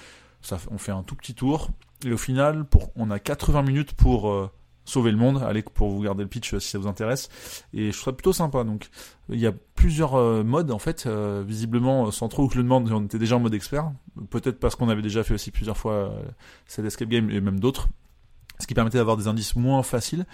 On 0.71 0.79
fait 0.79 0.93
un 0.93 1.03
tout 1.03 1.17
petit 1.17 1.35
tour. 1.35 1.71
Et 2.05 2.13
au 2.13 2.19
final, 2.19 2.65
pour, 2.65 2.91
on 2.95 3.11
a 3.11 3.19
80 3.19 3.63
minutes 3.63 3.93
pour 3.93 4.31
euh, 4.31 4.51
sauver 4.89 5.11
le 5.11 5.17
monde. 5.17 5.43
Allez, 5.47 5.63
pour 5.63 5.91
vous 5.91 6.03
garder 6.03 6.23
le 6.23 6.29
pitch 6.29 6.57
si 6.59 6.71
ça 6.71 6.79
vous 6.79 6.89
intéresse. 6.89 7.29
Et 7.73 7.93
je 7.93 7.99
ça 7.99 8.13
plutôt 8.13 8.33
sympa. 8.33 8.65
Donc, 8.65 8.89
il 9.29 9.39
y 9.39 9.47
a 9.47 9.53
plusieurs 9.75 10.15
euh, 10.15 10.43
modes, 10.43 10.71
en 10.71 10.79
fait, 10.79 11.05
euh, 11.07 11.45
visiblement, 11.47 12.11
sans 12.11 12.29
trop 12.29 12.49
que 12.49 12.55
je 12.55 12.59
le 12.59 12.65
demande, 12.65 12.91
on 12.91 13.05
était 13.05 13.19
déjà 13.19 13.37
en 13.37 13.41
mode 13.41 13.55
expert. 13.55 13.93
Peut-être 14.31 14.59
parce 14.59 14.75
qu'on 14.75 14.89
avait 14.89 15.03
déjà 15.03 15.23
fait 15.23 15.35
aussi 15.35 15.51
plusieurs 15.51 15.77
fois 15.77 15.93
euh, 15.93 16.23
cette 16.67 16.85
escape 16.85 17.09
game 17.09 17.31
et 17.31 17.41
même 17.41 17.61
d'autres. 17.61 17.89
Ce 18.59 18.67
qui 18.67 18.75
permettait 18.75 18.99
d'avoir 18.99 19.17
des 19.17 19.29
indices 19.29 19.55
moins 19.55 19.83
faciles. 19.83 20.27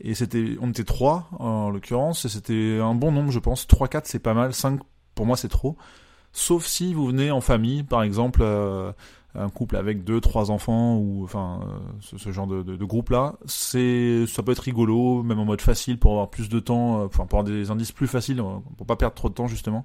Et 0.00 0.14
c'était, 0.14 0.56
on 0.60 0.70
était 0.70 0.84
trois, 0.84 1.28
en 1.38 1.70
l'occurrence, 1.70 2.24
et 2.24 2.28
c'était 2.28 2.80
un 2.82 2.94
bon 2.94 3.12
nombre, 3.12 3.30
je 3.30 3.38
pense. 3.38 3.66
3-4, 3.66 4.02
c'est 4.04 4.18
pas 4.18 4.34
mal. 4.34 4.52
5, 4.52 4.80
pour 5.14 5.24
moi, 5.24 5.36
c'est 5.36 5.48
trop. 5.48 5.76
Sauf 6.32 6.66
si 6.66 6.94
vous 6.94 7.06
venez 7.06 7.30
en 7.30 7.40
famille, 7.40 7.84
par 7.84 8.02
exemple, 8.02 8.42
un 9.34 9.48
couple 9.48 9.76
avec 9.76 10.04
deux, 10.04 10.20
trois 10.20 10.50
enfants 10.50 10.96
ou 10.96 11.24
enfin 11.24 11.60
euh, 11.62 12.16
ce, 12.18 12.30
genre 12.30 12.46
de, 12.46 12.84
groupe 12.84 13.10
là, 13.10 13.34
c'est 13.46 14.26
ça 14.26 14.42
peut 14.42 14.52
être 14.52 14.60
rigolo, 14.60 15.22
même 15.22 15.38
en 15.38 15.44
mode 15.44 15.60
facile 15.60 15.98
pour 15.98 16.12
avoir 16.12 16.30
plus 16.30 16.48
de 16.48 16.60
temps, 16.60 17.02
euh, 17.02 17.08
pour 17.08 17.24
avoir 17.24 17.44
des 17.44 17.70
indices 17.70 17.92
plus 17.92 18.06
faciles, 18.06 18.40
euh, 18.40 18.58
pour 18.76 18.86
pas 18.86 18.96
perdre 18.96 19.14
trop 19.14 19.28
de 19.28 19.34
temps 19.34 19.48
justement. 19.48 19.84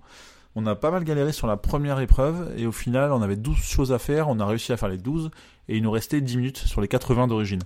On 0.55 0.65
a 0.65 0.75
pas 0.75 0.91
mal 0.91 1.03
galéré 1.03 1.31
sur 1.31 1.47
la 1.47 1.57
première 1.57 1.99
épreuve 1.99 2.53
et 2.57 2.65
au 2.65 2.71
final 2.71 3.11
on 3.11 3.21
avait 3.21 3.35
12 3.35 3.57
choses 3.57 3.91
à 3.91 3.99
faire, 3.99 4.29
on 4.29 4.39
a 4.39 4.45
réussi 4.45 4.71
à 4.71 4.77
faire 4.77 4.89
les 4.89 4.97
12 4.97 5.31
et 5.67 5.77
il 5.77 5.83
nous 5.83 5.91
restait 5.91 6.21
10 6.21 6.37
minutes 6.37 6.57
sur 6.57 6.81
les 6.81 6.87
80 6.87 7.27
d'origine. 7.27 7.61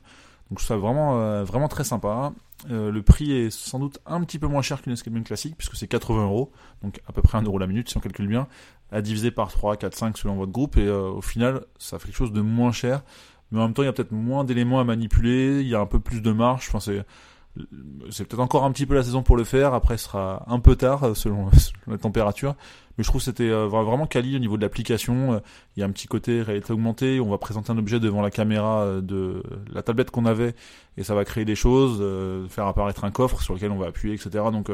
Donc 0.50 0.62
ça 0.62 0.76
vraiment 0.78 1.44
vraiment 1.44 1.68
très 1.68 1.86
sympa. 1.86 2.34
Le 2.70 3.02
prix 3.02 3.32
est 3.32 3.50
sans 3.50 3.80
doute 3.80 4.00
un 4.06 4.22
petit 4.22 4.40
peu 4.40 4.48
moins 4.48 4.62
cher 4.62 4.82
qu'une 4.82 4.94
escape 4.94 5.14
classique 5.24 5.56
puisque 5.58 5.76
c'est 5.76 5.88
80 5.88 6.24
euros, 6.24 6.52
donc 6.82 7.02
à 7.08 7.12
peu 7.12 7.22
près 7.22 7.38
1 7.38 7.44
euro 7.44 7.58
la 7.58 7.68
minute 7.68 7.90
si 7.90 7.98
on 7.98 8.00
calcule 8.00 8.28
bien. 8.28 8.48
À 8.92 9.02
diviser 9.02 9.32
par 9.32 9.52
3, 9.52 9.78
4, 9.78 9.96
5 9.96 10.18
selon 10.18 10.36
votre 10.36 10.52
groupe, 10.52 10.78
et 10.78 10.86
euh, 10.86 11.10
au 11.10 11.22
final, 11.22 11.66
ça 11.80 11.98
fait 11.98 12.06
quelque 12.06 12.18
chose 12.18 12.32
de 12.32 12.42
moins 12.42 12.72
cher, 12.72 13.04
mais 13.52 13.60
en 13.60 13.64
même 13.64 13.74
temps, 13.74 13.82
il 13.82 13.86
y 13.86 13.90
a 13.90 13.94
peut-être 13.94 14.12
moins 14.12 14.44
d'éléments 14.44 14.80
à 14.80 14.84
manipuler, 14.84 15.62
il 15.62 15.68
y 15.68 15.74
a 15.74 15.80
un 15.80 15.88
peu 15.88 16.00
plus 16.00 16.22
de 16.22 16.32
marge, 16.32 16.68
enfin, 16.70 16.80
c'est, 16.80 17.04
c'est 18.10 18.28
peut-être 18.28 18.40
encore 18.40 18.64
un 18.64 18.72
petit 18.72 18.86
peu 18.86 18.96
la 18.96 19.04
saison 19.04 19.24
pour 19.24 19.38
le 19.38 19.44
faire, 19.44 19.74
après 19.74 19.98
ce 19.98 20.06
sera 20.06 20.44
un 20.48 20.60
peu 20.60 20.76
tard 20.76 21.04
euh, 21.04 21.14
selon, 21.14 21.50
la 21.88 21.98
température, 21.98 22.56
mais 22.98 23.04
je 23.04 23.10
trouve 23.10 23.22
que 23.22 23.26
c'était 23.26 23.50
euh, 23.50 23.68
vraiment 23.68 24.08
quali 24.08 24.36
au 24.36 24.40
niveau 24.40 24.58
de 24.58 24.62
l'application, 24.62 25.42
il 25.76 25.80
y 25.80 25.84
a 25.84 25.86
un 25.86 25.92
petit 25.92 26.08
côté 26.08 26.42
réalité 26.42 26.74
augmentée, 26.74 27.20
on 27.20 27.30
va 27.30 27.38
présenter 27.38 27.72
un 27.72 27.78
objet 27.78 28.00
devant 28.00 28.22
la 28.22 28.32
caméra 28.32 29.02
de 29.02 29.44
la 29.72 29.84
tablette 29.84 30.12
qu'on 30.12 30.26
avait, 30.26 30.56
et 30.98 31.04
ça 31.04 31.16
va 31.16 31.26
créer 31.26 31.46
des 31.46 31.56
choses, 31.56 32.04
faire 32.50 32.68
apparaître 32.68 33.04
un 33.04 33.12
coffre 33.12 33.42
sur 33.42 33.54
lequel 33.54 33.72
on 33.72 33.78
va 33.78 33.88
appuyer, 33.88 34.16
etc. 34.16 34.46
Donc 34.52 34.70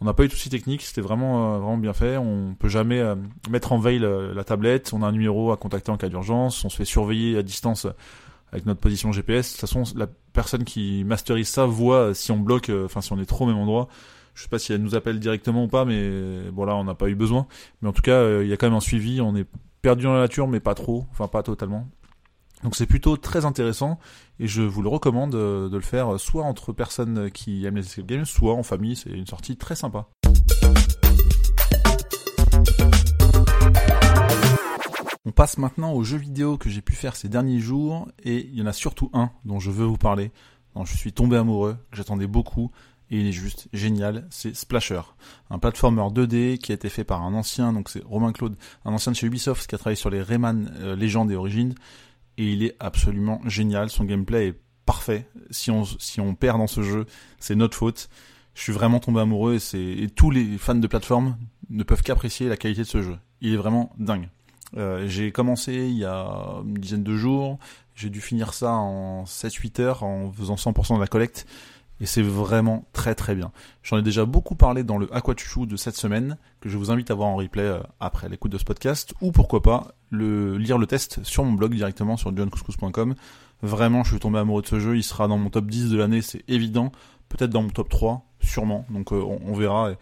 on 0.00 0.04
n'a 0.04 0.12
pas 0.12 0.24
eu 0.24 0.28
de 0.28 0.32
soucis 0.32 0.50
techniques, 0.50 0.82
c'était 0.82 1.00
vraiment 1.00 1.54
euh, 1.54 1.58
vraiment 1.58 1.78
bien 1.78 1.94
fait. 1.94 2.16
On 2.18 2.54
peut 2.58 2.68
jamais 2.68 3.00
euh, 3.00 3.14
mettre 3.48 3.72
en 3.72 3.78
veille 3.78 3.98
la, 3.98 4.44
tablette. 4.44 4.92
On 4.92 5.02
a 5.02 5.06
un 5.06 5.12
numéro 5.12 5.52
à 5.52 5.56
contacter 5.56 5.90
en 5.90 5.96
cas 5.96 6.08
d'urgence. 6.08 6.64
On 6.64 6.68
se 6.68 6.76
fait 6.76 6.84
surveiller 6.84 7.38
à 7.38 7.42
distance 7.42 7.86
avec 8.52 8.66
notre 8.66 8.80
position 8.80 9.12
GPS. 9.12 9.48
De 9.48 9.52
toute 9.52 9.60
façon, 9.60 9.82
la 9.96 10.06
personne 10.32 10.64
qui 10.64 11.04
masterise 11.04 11.48
ça 11.48 11.66
voit 11.66 12.14
si 12.14 12.32
on 12.32 12.38
bloque, 12.38 12.68
euh, 12.68 12.84
enfin 12.84 13.00
si 13.00 13.12
on 13.12 13.20
est 13.20 13.26
trop 13.26 13.44
au 13.44 13.48
même 13.48 13.58
endroit. 13.58 13.88
Je 14.34 14.42
sais 14.42 14.48
pas 14.48 14.58
si 14.58 14.72
elle 14.72 14.82
nous 14.82 14.94
appelle 14.94 15.18
directement 15.18 15.64
ou 15.64 15.68
pas, 15.68 15.86
mais 15.86 16.50
bon 16.52 16.66
là 16.66 16.76
on 16.76 16.84
n'a 16.84 16.94
pas 16.94 17.08
eu 17.08 17.14
besoin. 17.14 17.46
Mais 17.80 17.88
en 17.88 17.92
tout 17.92 18.02
cas, 18.02 18.42
il 18.42 18.48
y 18.48 18.52
a 18.52 18.58
quand 18.58 18.66
même 18.66 18.76
un 18.76 18.80
suivi. 18.80 19.22
On 19.22 19.34
est 19.34 19.46
perdu 19.80 20.04
dans 20.04 20.12
la 20.12 20.20
nature, 20.20 20.46
mais 20.46 20.60
pas 20.60 20.74
trop, 20.74 21.06
enfin 21.10 21.26
pas 21.26 21.42
totalement. 21.42 21.88
Donc 22.62 22.74
c'est 22.74 22.86
plutôt 22.86 23.16
très 23.16 23.44
intéressant 23.44 23.98
et 24.40 24.46
je 24.46 24.62
vous 24.62 24.82
le 24.82 24.88
recommande 24.88 25.34
euh, 25.34 25.68
de 25.68 25.76
le 25.76 25.82
faire 25.82 26.18
soit 26.18 26.42
entre 26.42 26.72
personnes 26.72 27.30
qui 27.30 27.64
aiment 27.64 27.76
les 27.76 27.86
escape 27.86 28.06
games, 28.06 28.24
soit 28.24 28.54
en 28.54 28.62
famille, 28.62 28.96
c'est 28.96 29.10
une 29.10 29.26
sortie 29.26 29.56
très 29.56 29.76
sympa. 29.76 30.08
Passe 35.30 35.58
maintenant 35.58 35.92
aux 35.92 36.04
jeux 36.04 36.18
vidéo 36.18 36.56
que 36.56 36.70
j'ai 36.70 36.82
pu 36.82 36.92
faire 36.92 37.16
ces 37.16 37.28
derniers 37.28 37.60
jours, 37.60 38.08
et 38.22 38.46
il 38.46 38.54
y 38.54 38.62
en 38.62 38.66
a 38.66 38.72
surtout 38.72 39.10
un 39.12 39.30
dont 39.44 39.58
je 39.58 39.70
veux 39.70 39.84
vous 39.84 39.96
parler, 39.96 40.30
dont 40.74 40.84
je 40.84 40.96
suis 40.96 41.12
tombé 41.12 41.36
amoureux, 41.36 41.76
que 41.90 41.96
j'attendais 41.96 42.26
beaucoup, 42.26 42.70
et 43.10 43.20
il 43.20 43.26
est 43.26 43.32
juste 43.32 43.68
génial, 43.72 44.26
c'est 44.30 44.54
Splasher, 44.54 45.02
un 45.50 45.58
platformer 45.58 46.02
2D 46.02 46.58
qui 46.58 46.72
a 46.72 46.74
été 46.74 46.88
fait 46.88 47.04
par 47.04 47.22
un 47.22 47.34
ancien, 47.34 47.72
donc 47.72 47.88
c'est 47.88 48.04
Romain 48.04 48.32
Claude, 48.32 48.56
un 48.84 48.92
ancien 48.92 49.12
de 49.12 49.16
chez 49.16 49.26
Ubisoft 49.26 49.66
qui 49.66 49.74
a 49.74 49.78
travaillé 49.78 49.96
sur 49.96 50.10
les 50.10 50.22
Rayman 50.22 50.72
euh, 50.80 50.96
Legends 50.96 51.28
et 51.28 51.36
Origins, 51.36 51.74
et 52.38 52.52
il 52.52 52.62
est 52.62 52.76
absolument 52.80 53.40
génial, 53.46 53.90
son 53.90 54.04
gameplay 54.04 54.48
est 54.48 54.60
parfait, 54.84 55.28
si 55.50 55.70
on, 55.70 55.84
si 55.84 56.20
on 56.20 56.34
perd 56.34 56.58
dans 56.58 56.66
ce 56.66 56.82
jeu, 56.82 57.06
c'est 57.38 57.54
notre 57.54 57.76
faute, 57.76 58.08
je 58.54 58.62
suis 58.62 58.72
vraiment 58.72 59.00
tombé 59.00 59.20
amoureux 59.20 59.58
et, 59.74 60.02
et 60.02 60.08
tous 60.08 60.30
les 60.30 60.56
fans 60.58 60.74
de 60.74 60.86
plateforme 60.86 61.36
ne 61.68 61.82
peuvent 61.82 62.02
qu'apprécier 62.02 62.48
la 62.48 62.56
qualité 62.56 62.82
de 62.82 62.86
ce 62.86 63.02
jeu, 63.02 63.18
il 63.40 63.52
est 63.52 63.56
vraiment 63.56 63.92
dingue. 63.98 64.28
Euh, 64.76 65.06
j'ai 65.06 65.32
commencé 65.32 65.72
il 65.74 65.98
y 65.98 66.04
a 66.04 66.62
une 66.64 66.74
dizaine 66.74 67.04
de 67.04 67.16
jours, 67.16 67.58
j'ai 67.94 68.10
dû 68.10 68.20
finir 68.20 68.52
ça 68.52 68.72
en 68.72 69.24
7-8 69.24 69.80
heures 69.80 70.02
en 70.02 70.30
faisant 70.32 70.56
100% 70.56 70.96
de 70.96 71.00
la 71.00 71.06
collecte, 71.06 71.46
et 72.00 72.06
c'est 72.06 72.22
vraiment 72.22 72.84
très 72.92 73.14
très 73.14 73.34
bien. 73.34 73.52
J'en 73.82 73.98
ai 73.98 74.02
déjà 74.02 74.24
beaucoup 74.24 74.54
parlé 74.54 74.84
dans 74.84 74.98
le 74.98 75.12
Aquachuchu 75.14 75.66
de 75.66 75.76
cette 75.76 75.96
semaine, 75.96 76.36
que 76.60 76.68
je 76.68 76.76
vous 76.76 76.90
invite 76.90 77.10
à 77.10 77.14
voir 77.14 77.28
en 77.28 77.36
replay 77.36 77.62
euh, 77.62 77.80
après 78.00 78.28
l'écoute 78.28 78.52
de 78.52 78.58
ce 78.58 78.64
podcast, 78.64 79.14
ou 79.20 79.32
pourquoi 79.32 79.62
pas 79.62 79.94
le, 80.10 80.58
lire 80.58 80.78
le 80.78 80.86
test 80.86 81.22
sur 81.24 81.44
mon 81.44 81.52
blog 81.52 81.74
directement 81.74 82.16
sur 82.16 82.36
johncouscous.com. 82.36 83.14
Vraiment, 83.62 84.04
je 84.04 84.10
suis 84.10 84.20
tombé 84.20 84.38
amoureux 84.38 84.62
de 84.62 84.66
ce 84.66 84.78
jeu, 84.78 84.96
il 84.96 85.02
sera 85.02 85.28
dans 85.28 85.38
mon 85.38 85.48
top 85.48 85.66
10 85.66 85.90
de 85.90 85.96
l'année, 85.96 86.20
c'est 86.20 86.44
évident, 86.48 86.92
peut-être 87.28 87.50
dans 87.50 87.62
mon 87.62 87.70
top 87.70 87.88
3, 87.88 88.26
sûrement, 88.40 88.84
donc 88.90 89.12
euh, 89.12 89.22
on, 89.22 89.54
verra. 89.54 89.92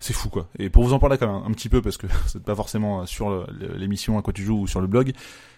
C'est 0.00 0.12
fou 0.12 0.28
quoi. 0.28 0.48
Et 0.58 0.70
pour 0.70 0.84
vous 0.84 0.92
en 0.92 0.98
parler 0.98 1.18
quand 1.18 1.26
même 1.26 1.42
un 1.44 1.52
petit 1.52 1.68
peu, 1.68 1.82
parce 1.82 1.96
que 1.96 2.06
c'est 2.26 2.42
pas 2.42 2.54
forcément 2.54 3.06
sur 3.06 3.46
l'émission 3.76 4.18
à 4.18 4.22
quoi 4.22 4.32
tu 4.32 4.42
joues 4.42 4.60
ou 4.60 4.66
sur 4.66 4.80
le 4.80 4.86
blog, 4.86 5.12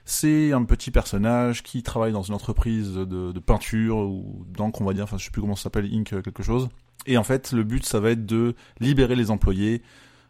c'est 0.04 0.52
un 0.52 0.64
petit 0.64 0.90
personnage 0.90 1.62
qui 1.62 1.82
travaille 1.82 2.12
dans 2.12 2.22
une 2.22 2.34
entreprise 2.34 2.94
de, 2.94 3.38
peinture 3.38 3.98
ou 3.98 4.44
d'encre, 4.48 4.82
on 4.82 4.84
va 4.84 4.92
dire, 4.92 5.04
enfin 5.04 5.18
je 5.18 5.24
sais 5.24 5.30
plus 5.30 5.40
comment 5.40 5.56
ça 5.56 5.64
s'appelle, 5.64 5.88
Ink 5.92 6.12
euh, 6.12 6.22
quelque 6.22 6.42
chose. 6.42 6.68
Et 7.06 7.16
en 7.16 7.24
fait, 7.24 7.52
le 7.52 7.62
but, 7.62 7.84
ça 7.84 8.00
va 8.00 8.10
être 8.10 8.26
de 8.26 8.54
libérer 8.80 9.16
les 9.16 9.30
employés. 9.30 9.82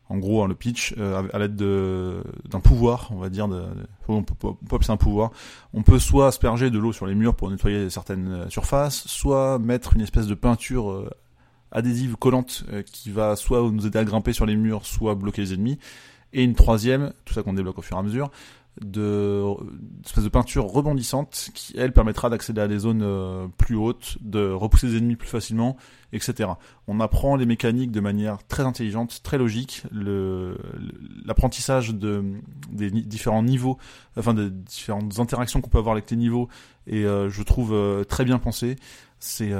En 0.09 0.19
gros, 0.19 0.43
hein, 0.43 0.49
le 0.49 0.55
pitch, 0.55 0.95
euh, 0.99 1.23
à 1.33 1.39
l'aide 1.39 1.57
d'un 1.57 2.61
pouvoir, 2.61 3.11
on 3.13 3.19
va 3.19 3.29
dire, 3.29 3.49
on 4.09 4.23
peut 4.23 4.79
ça 4.83 4.93
un 4.93 4.97
pouvoir. 4.97 5.31
On 5.73 5.83
peut 5.83 5.99
soit 5.99 6.27
asperger 6.27 6.71
de 6.71 6.79
l'eau 6.79 6.93
sur 6.93 7.07
les 7.07 7.15
murs 7.15 7.35
pour 7.35 7.51
nettoyer 7.51 7.91
certaines 7.91 8.33
euh, 8.33 8.51
surfaces, 8.51 9.07
soit 9.07 9.59
mettre 9.59 9.95
une 9.95 10.03
espèce 10.03 10.27
de 10.27 10.35
peinture 10.35 11.09
adhésive 11.73 12.17
collante 12.17 12.65
qui 12.93 13.11
va 13.11 13.37
soit 13.37 13.61
nous 13.71 13.87
aider 13.87 13.99
à 13.99 14.05
grimper 14.05 14.33
sur 14.33 14.47
les 14.47 14.57
murs, 14.57 14.87
soit 14.87 15.15
bloquer 15.15 15.43
les 15.43 15.55
ennemis. 15.55 15.79
Et 16.33 16.45
une 16.45 16.55
troisième, 16.55 17.13
tout 17.25 17.35
ça 17.35 17.43
qu'on 17.43 17.53
débloque 17.53 17.79
au 17.79 17.83
fur 17.83 17.97
et 17.97 18.01
à 18.01 18.03
mesure, 18.03 18.31
de 18.81 19.45
espèce 20.05 20.25
de 20.25 20.29
peinture 20.29 20.65
rebondissante 20.67 21.51
qui 21.55 21.75
elle 21.77 21.93
permettra 21.93 22.31
d'accéder 22.31 22.61
à 22.61 22.69
des 22.69 22.79
zones 22.79 23.03
euh, 23.03 23.47
plus 23.59 23.77
hautes, 23.77 24.17
de 24.23 24.51
repousser 24.51 24.87
les 24.87 24.97
ennemis 24.99 25.17
plus 25.17 25.29
facilement, 25.29 25.77
etc. 26.13 26.51
On 26.87 27.01
apprend 27.01 27.37
les 27.37 27.47
mécaniques 27.47 27.91
de 27.91 28.01
manière 28.01 28.39
très 28.47 28.63
intelligente, 28.63 29.23
très 29.23 29.39
logique. 29.39 29.83
L'apprentissage 31.25 31.95
de 31.95 32.25
des 32.71 32.91
différents 32.91 33.43
niveaux, 33.43 33.77
enfin 34.17 34.35
des 34.35 34.51
différentes 34.51 35.19
interactions 35.19 35.61
qu'on 35.61 35.71
peut 35.71 35.79
avoir 35.79 35.93
avec 35.95 36.11
les 36.11 36.17
niveaux, 36.17 36.49
et 36.87 37.05
euh, 37.05 37.29
je 37.29 37.43
trouve 37.43 37.75
euh, 37.75 38.05
très 38.05 38.25
bien 38.25 38.39
pensé. 38.39 38.77
C'est 39.23 39.53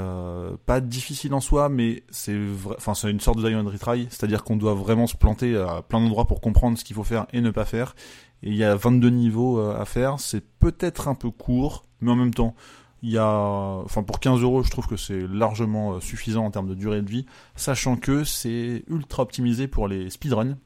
pas 0.65 0.81
difficile 0.81 1.35
en 1.35 1.41
soi, 1.41 1.69
mais 1.69 2.03
c'est 2.09 2.35
enfin 2.79 2.95
c'est 2.95 3.11
une 3.11 3.21
sorte 3.21 3.43
de 3.43 3.47
die 3.47 3.55
and 3.55 3.69
retry, 3.69 4.07
c'est-à-dire 4.09 4.43
qu'on 4.43 4.57
doit 4.57 4.73
vraiment 4.73 5.07
se 5.07 5.19
planter 5.19 5.55
à 5.55 5.83
plein 5.83 6.01
d'endroits 6.01 6.27
pour 6.27 6.41
comprendre 6.41 6.79
ce 6.79 6.85
qu'il 6.85 6.97
faut 6.97 7.05
faire 7.05 7.27
et 7.35 7.43
ne 7.43 7.51
pas 7.51 7.67
faire 7.67 7.95
et 8.43 8.51
il 8.51 8.57
y 8.57 8.65
a 8.65 8.75
22 8.75 9.11
niveaux 9.11 9.59
euh, 9.59 9.81
à 9.81 9.85
faire. 9.85 10.19
C'est 10.19 10.45
peut-être 10.59 11.09
un 11.09 11.15
peu 11.15 11.31
court, 11.31 11.85
mais 12.01 12.11
en 12.11 12.17
même 12.17 12.35
temps, 12.35 12.55
il 13.03 13.11
y 13.11 13.19
a, 13.19 13.27
enfin 13.27 14.03
pour 14.03 14.21
15 14.21 14.43
euros, 14.43 14.63
je 14.63 14.71
trouve 14.71 14.87
que 14.87 14.97
c'est 14.97 15.27
largement 15.27 15.95
euh, 15.95 16.01
suffisant 16.01 16.45
en 16.45 16.51
termes 16.51 16.69
de 16.69 16.75
durée 16.75 17.03
de 17.03 17.11
vie, 17.11 17.27
sachant 17.57 17.97
que 17.97 18.25
c'est 18.25 18.85
ultra 18.89 19.23
optimisé 19.23 19.69
pour 19.69 19.89
les 19.89 20.11
speedruns. 20.11 20.57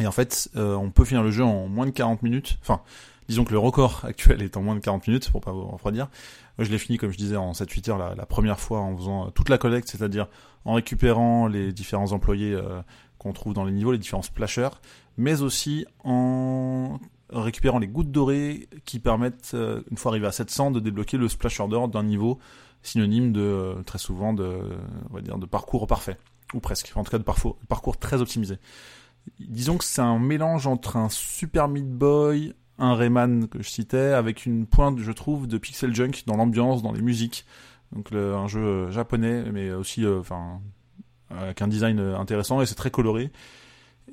Et 0.00 0.06
en 0.06 0.12
fait, 0.12 0.50
euh, 0.56 0.74
on 0.76 0.90
peut 0.90 1.04
finir 1.04 1.22
le 1.22 1.30
jeu 1.30 1.44
en 1.44 1.68
moins 1.68 1.86
de 1.86 1.90
40 1.90 2.22
minutes. 2.22 2.58
Enfin, 2.62 2.80
disons 3.28 3.44
que 3.44 3.52
le 3.52 3.58
record 3.58 4.00
actuel 4.04 4.42
est 4.42 4.56
en 4.56 4.62
moins 4.62 4.74
de 4.74 4.80
40 4.80 5.06
minutes, 5.06 5.30
pour 5.30 5.40
pas 5.40 5.52
vous 5.52 5.66
refroidir. 5.66 6.08
Moi, 6.58 6.64
je 6.64 6.70
l'ai 6.70 6.78
fini, 6.78 6.96
comme 6.96 7.10
je 7.10 7.18
disais, 7.18 7.36
en 7.36 7.52
7-8 7.52 7.90
heures 7.90 7.98
la, 7.98 8.14
la, 8.14 8.26
première 8.26 8.60
fois 8.60 8.80
en 8.80 8.96
faisant 8.96 9.30
toute 9.30 9.48
la 9.48 9.58
collecte, 9.58 9.88
c'est-à-dire 9.88 10.28
en 10.64 10.74
récupérant 10.74 11.46
les 11.46 11.72
différents 11.72 12.12
employés 12.12 12.54
qu'on 13.20 13.32
trouve 13.32 13.52
dans 13.52 13.64
les 13.64 13.72
niveaux, 13.72 13.92
les 13.92 13.98
différents 13.98 14.22
splashers, 14.22 14.70
mais 15.16 15.42
aussi 15.42 15.86
en 16.02 16.98
récupérant 17.28 17.78
les 17.78 17.86
gouttes 17.86 18.10
dorées 18.10 18.68
qui 18.84 18.98
permettent, 18.98 19.52
euh, 19.54 19.82
une 19.90 19.96
fois 19.96 20.10
arrivé 20.10 20.26
à 20.26 20.32
700, 20.32 20.70
de 20.72 20.80
débloquer 20.80 21.16
le 21.18 21.28
splash 21.28 21.60
order 21.60 21.82
d'un 21.92 22.02
niveau 22.02 22.38
synonyme 22.82 23.32
de, 23.32 23.40
euh, 23.40 23.82
très 23.82 23.98
souvent, 23.98 24.32
de, 24.32 24.58
on 25.10 25.14
va 25.14 25.20
dire, 25.20 25.38
de 25.38 25.46
parcours 25.46 25.86
parfait. 25.86 26.16
Ou 26.54 26.60
presque. 26.60 26.92
En 26.96 27.04
tout 27.04 27.10
cas, 27.12 27.18
de 27.18 27.22
parcours, 27.22 27.96
très 27.98 28.20
optimisé. 28.20 28.58
Disons 29.38 29.78
que 29.78 29.84
c'est 29.84 30.00
un 30.00 30.18
mélange 30.18 30.66
entre 30.66 30.96
un 30.96 31.08
Super 31.08 31.68
Meat 31.68 31.88
Boy, 31.88 32.54
un 32.78 32.94
Rayman 32.94 33.46
que 33.46 33.62
je 33.62 33.68
citais, 33.68 33.98
avec 34.14 34.46
une 34.46 34.66
pointe, 34.66 34.98
je 34.98 35.12
trouve, 35.12 35.46
de 35.46 35.58
pixel 35.58 35.94
junk 35.94 36.22
dans 36.26 36.36
l'ambiance, 36.36 36.82
dans 36.82 36.92
les 36.92 37.02
musiques. 37.02 37.44
Donc 37.92 38.12
un 38.12 38.48
jeu 38.48 38.90
japonais, 38.90 39.44
mais 39.52 39.72
aussi, 39.72 40.04
euh, 40.04 40.20
enfin, 40.20 40.60
avec 41.30 41.62
un 41.62 41.68
design 41.68 41.98
intéressant 41.98 42.60
et 42.60 42.66
c'est 42.66 42.74
très 42.74 42.90
coloré. 42.90 43.30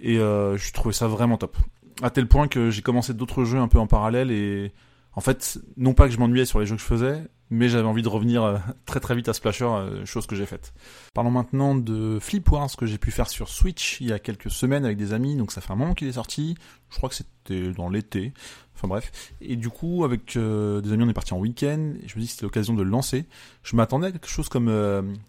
Et 0.01 0.19
euh, 0.19 0.57
je 0.57 0.71
trouvais 0.73 0.93
ça 0.93 1.07
vraiment 1.07 1.37
top. 1.37 1.57
À 2.01 2.09
tel 2.09 2.27
point 2.27 2.47
que 2.47 2.69
j'ai 2.69 2.81
commencé 2.81 3.13
d'autres 3.13 3.43
jeux 3.43 3.57
un 3.57 3.67
peu 3.67 3.79
en 3.79 3.87
parallèle 3.87 4.31
et 4.31 4.71
en 5.17 5.19
fait, 5.19 5.57
non 5.77 5.95
pas 5.95 6.05
que 6.05 6.13
je 6.13 6.19
m'ennuyais 6.19 6.45
sur 6.45 6.59
les 6.59 6.67
jeux 6.67 6.75
que 6.75 6.81
je 6.81 6.85
faisais, 6.85 7.23
mais 7.49 7.69
j'avais 7.69 7.87
envie 7.87 8.03
de 8.03 8.07
revenir 8.07 8.43
euh, 8.43 8.57
très 8.85 8.99
très 8.99 9.15
vite 9.15 9.27
à 9.27 9.33
Splasher, 9.33 9.65
euh, 9.65 10.05
chose 10.05 10.27
que 10.27 10.35
j'ai 10.35 10.45
faite. 10.45 10.75
Parlons 11.15 11.31
maintenant 11.31 11.73
de 11.73 12.19
Flip 12.21 12.47
Wars 12.51 12.69
que 12.77 12.85
j'ai 12.85 12.99
pu 12.99 13.09
faire 13.09 13.27
sur 13.27 13.49
Switch 13.49 13.99
il 13.99 14.09
y 14.09 14.13
a 14.13 14.19
quelques 14.19 14.51
semaines 14.51 14.85
avec 14.85 14.95
des 14.95 15.13
amis, 15.13 15.35
donc 15.35 15.51
ça 15.51 15.59
fait 15.59 15.73
un 15.73 15.75
moment 15.75 15.95
qu'il 15.95 16.07
est 16.07 16.13
sorti, 16.13 16.53
je 16.91 16.97
crois 16.97 17.09
que 17.09 17.15
c'était 17.15 17.71
dans 17.71 17.89
l'été, 17.89 18.31
enfin 18.75 18.87
bref. 18.87 19.11
Et 19.41 19.55
du 19.55 19.69
coup, 19.69 20.05
avec 20.05 20.37
des 20.37 20.93
amis, 20.93 21.03
on 21.03 21.09
est 21.09 21.13
parti 21.13 21.33
en 21.33 21.39
week-end, 21.39 21.93
et 21.99 22.07
je 22.07 22.15
me 22.15 22.21
dis 22.21 22.27
que 22.27 22.33
c'était 22.33 22.45
l'occasion 22.45 22.75
de 22.75 22.83
le 22.83 22.89
lancer. 22.91 23.25
Je 23.63 23.75
m'attendais 23.75 24.07
à 24.07 24.11
quelque 24.11 24.29
chose 24.29 24.49
comme 24.49 24.71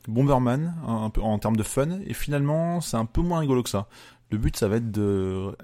Bomberman, 0.07 1.11
peu 1.15 1.23
en 1.23 1.39
termes 1.39 1.57
de 1.57 1.63
fun, 1.63 2.01
et 2.07 2.13
finalement, 2.13 2.83
c'est 2.83 2.99
un 2.99 3.07
peu 3.07 3.23
moins 3.23 3.39
rigolo 3.39 3.63
que 3.63 3.71
ça. 3.71 3.89
Le 4.31 4.37
but, 4.37 4.57
ça 4.57 4.69
va 4.69 4.77
être 4.77 4.91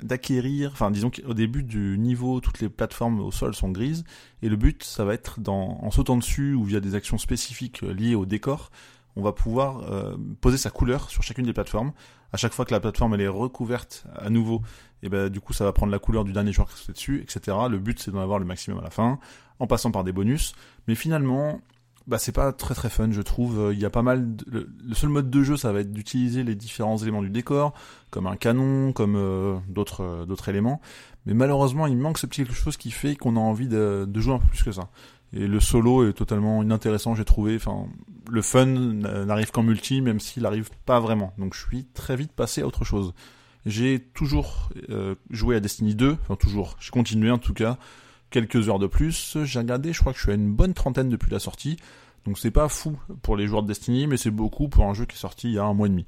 d'acquérir, 0.03 0.71
enfin 0.73 0.91
disons 0.91 1.11
qu'au 1.11 1.35
début 1.35 1.63
du 1.63 1.99
niveau, 1.99 2.41
toutes 2.41 2.61
les 2.61 2.71
plateformes 2.71 3.21
au 3.21 3.31
sol 3.31 3.55
sont 3.55 3.71
grises, 3.71 4.05
et 4.43 4.49
le 4.49 4.57
but, 4.57 4.83
ça 4.83 5.05
va 5.05 5.13
être 5.13 5.41
dans, 5.41 5.79
en 5.83 5.91
sautant 5.91 6.17
dessus 6.17 6.55
ou 6.55 6.65
via 6.65 6.81
des 6.81 6.95
actions 6.95 7.19
spécifiques 7.19 7.83
euh, 7.83 7.93
liées 7.93 8.15
au 8.15 8.25
décor, 8.25 8.71
on 9.17 9.23
va 9.23 9.33
pouvoir 9.33 9.93
euh, 9.93 10.17
poser 10.41 10.57
sa 10.57 10.71
couleur 10.71 11.11
sur 11.11 11.23
chacune 11.23 11.47
des 11.47 11.53
plateformes. 11.53 11.93
À 12.33 12.37
chaque 12.37 12.53
fois 12.53 12.65
que 12.65 12.73
la 12.73 12.81
plateforme 12.81 13.15
elle 13.15 13.21
est 13.21 13.29
recouverte 13.29 14.07
à 14.17 14.29
nouveau, 14.29 14.63
et 15.03 15.09
ben 15.09 15.29
du 15.29 15.41
coup 15.41 15.53
ça 15.53 15.65
va 15.65 15.73
prendre 15.73 15.93
la 15.93 15.99
couleur 15.99 16.25
du 16.25 16.33
dernier 16.33 16.53
joueur 16.53 16.69
qui 16.69 16.91
est 16.91 16.95
dessus, 16.95 17.21
etc. 17.23 17.57
Le 17.71 17.79
but 17.79 18.01
c'est 18.01 18.11
d'en 18.11 18.21
avoir 18.21 18.39
le 18.39 18.45
maximum 18.45 18.81
à 18.81 18.83
la 18.83 18.91
fin, 18.91 19.21
en 19.61 19.67
passant 19.67 19.91
par 19.91 20.03
des 20.05 20.13
bonus. 20.13 20.55
Mais 20.89 20.95
finalement, 20.95 21.61
bah 22.07 22.19
c'est 22.19 22.33
pas 22.33 22.53
très 22.53 22.75
très 22.75 22.91
fun 22.91 23.11
je 23.11 23.23
trouve. 23.23 23.71
Il 23.73 23.79
y 23.79 23.85
a 23.85 23.91
pas 23.91 24.03
mal 24.03 24.37
le, 24.47 24.69
seul 24.93 25.11
mode 25.11 25.31
de 25.31 25.43
jeu 25.43 25.57
ça 25.57 25.73
va 25.73 25.81
être 25.81 25.93
d'utiliser 25.93 26.43
les 26.43 26.55
différents 26.55 26.99
éléments 26.99 27.23
du 27.23 27.31
décor 27.31 27.73
comme 28.11 28.27
un 28.27 28.37
canon 28.37 28.93
comme 28.93 29.17
euh, 29.17 29.57
d'autres 29.69 30.03
euh, 30.03 30.27
d'autres 30.27 30.49
éléments. 30.49 30.81
Mais 31.25 31.35
malheureusement 31.35 31.87
il 31.87 31.97
manque 31.97 32.19
ce 32.19 32.27
petit 32.27 32.45
quelque 32.45 32.55
chose 32.55 32.77
qui 32.77 32.91
fait 32.91 33.17
qu'on 33.17 33.37
a 33.37 33.41
envie 33.41 33.69
de, 33.69 34.05
de, 34.07 34.21
jouer 34.21 34.35
un 34.35 34.39
peu 34.39 34.49
plus 34.49 34.63
que 34.63 34.73
ça. 34.73 34.91
Et 35.33 35.47
le 35.47 35.59
solo 35.61 36.09
est 36.09 36.13
totalement 36.13 36.63
inintéressant 36.63 37.15
j'ai 37.15 37.25
trouvé. 37.25 37.57
Enfin 37.57 37.87
le 38.31 38.43
fun 38.43 38.67
n'arrive 38.67 39.51
qu'en 39.51 39.63
multi 39.63 40.03
même 40.03 40.21
s'il 40.21 40.45
arrive 40.45 40.71
pas 40.85 41.01
vraiment. 41.01 41.33
Donc 41.39 41.55
je 41.55 41.67
suis 41.67 41.87
très 41.95 42.17
vite 42.17 42.33
passé 42.33 42.61
à 42.61 42.67
autre 42.67 42.85
chose. 42.85 43.15
J'ai 43.65 43.99
toujours 43.99 44.69
euh, 44.91 45.15
joué 45.31 45.57
à 45.57 45.61
Destiny 45.61 45.95
2 45.95 46.19
enfin 46.23 46.37
toujours. 46.37 46.77
J'ai 46.81 46.91
continué 46.91 47.31
en 47.31 47.39
tout 47.39 47.55
cas 47.55 47.79
quelques 48.35 48.69
heures 48.69 48.81
de 48.81 48.89
plus. 48.89 49.39
J'ai 49.45 49.59
regardé, 49.61 49.93
je 49.93 50.01
crois 50.01 50.13
que 50.13 50.19
je 50.19 50.25
suis 50.25 50.33
à 50.33 50.35
une 50.35 50.53
bonne 50.53 50.75
trentaine 50.75 51.09
depuis 51.09 51.31
la 51.31 51.39
sortie. 51.39 51.77
Donc 52.27 52.37
c'est 52.37 52.51
pas 52.51 52.69
fou 52.69 52.99
pour 53.23 53.37
les 53.37 53.47
joueurs 53.47 53.63
de 53.63 53.69
Destiny, 53.69 54.09
mais 54.09 54.17
c'est 54.17 54.33
beaucoup 54.33 54.69
pour 54.69 54.85
un 54.87 54.95
jeu 54.95 55.05
qui 55.05 55.15
est 55.15 55.21
sorti 55.21 55.49
il 55.49 55.55
y 55.55 55.59
a 55.59 55.65
un 55.65 55.73
mois 55.73 55.87
et 55.87 55.91
demi. 55.91 56.05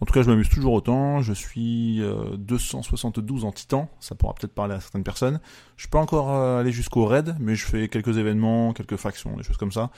En 0.00 0.04
tout 0.04 0.12
cas, 0.12 0.22
je 0.22 0.28
m'amuse 0.28 0.50
toujours 0.50 0.74
autant. 0.74 1.22
Je 1.22 1.32
suis 1.32 2.02
272 2.36 3.44
euh, 3.44 3.46
en 3.46 3.52
titan. 3.52 3.88
Ça 4.00 4.14
pourra 4.14 4.34
peut-être 4.34 4.52
parler 4.52 4.74
à 4.74 4.80
certaines 4.80 5.04
personnes. 5.04 5.40
Je 5.76 5.86
peux 5.88 5.96
encore 5.96 6.30
euh, 6.32 6.60
aller 6.60 6.72
jusqu'au 6.72 7.06
raid, 7.06 7.36
mais 7.40 7.54
je 7.54 7.64
fais 7.64 7.88
quelques 7.88 8.18
événements, 8.18 8.74
quelques 8.74 8.96
factions, 8.96 9.36
des 9.36 9.42
choses 9.42 9.56
comme 9.56 9.72
ça. 9.72 9.90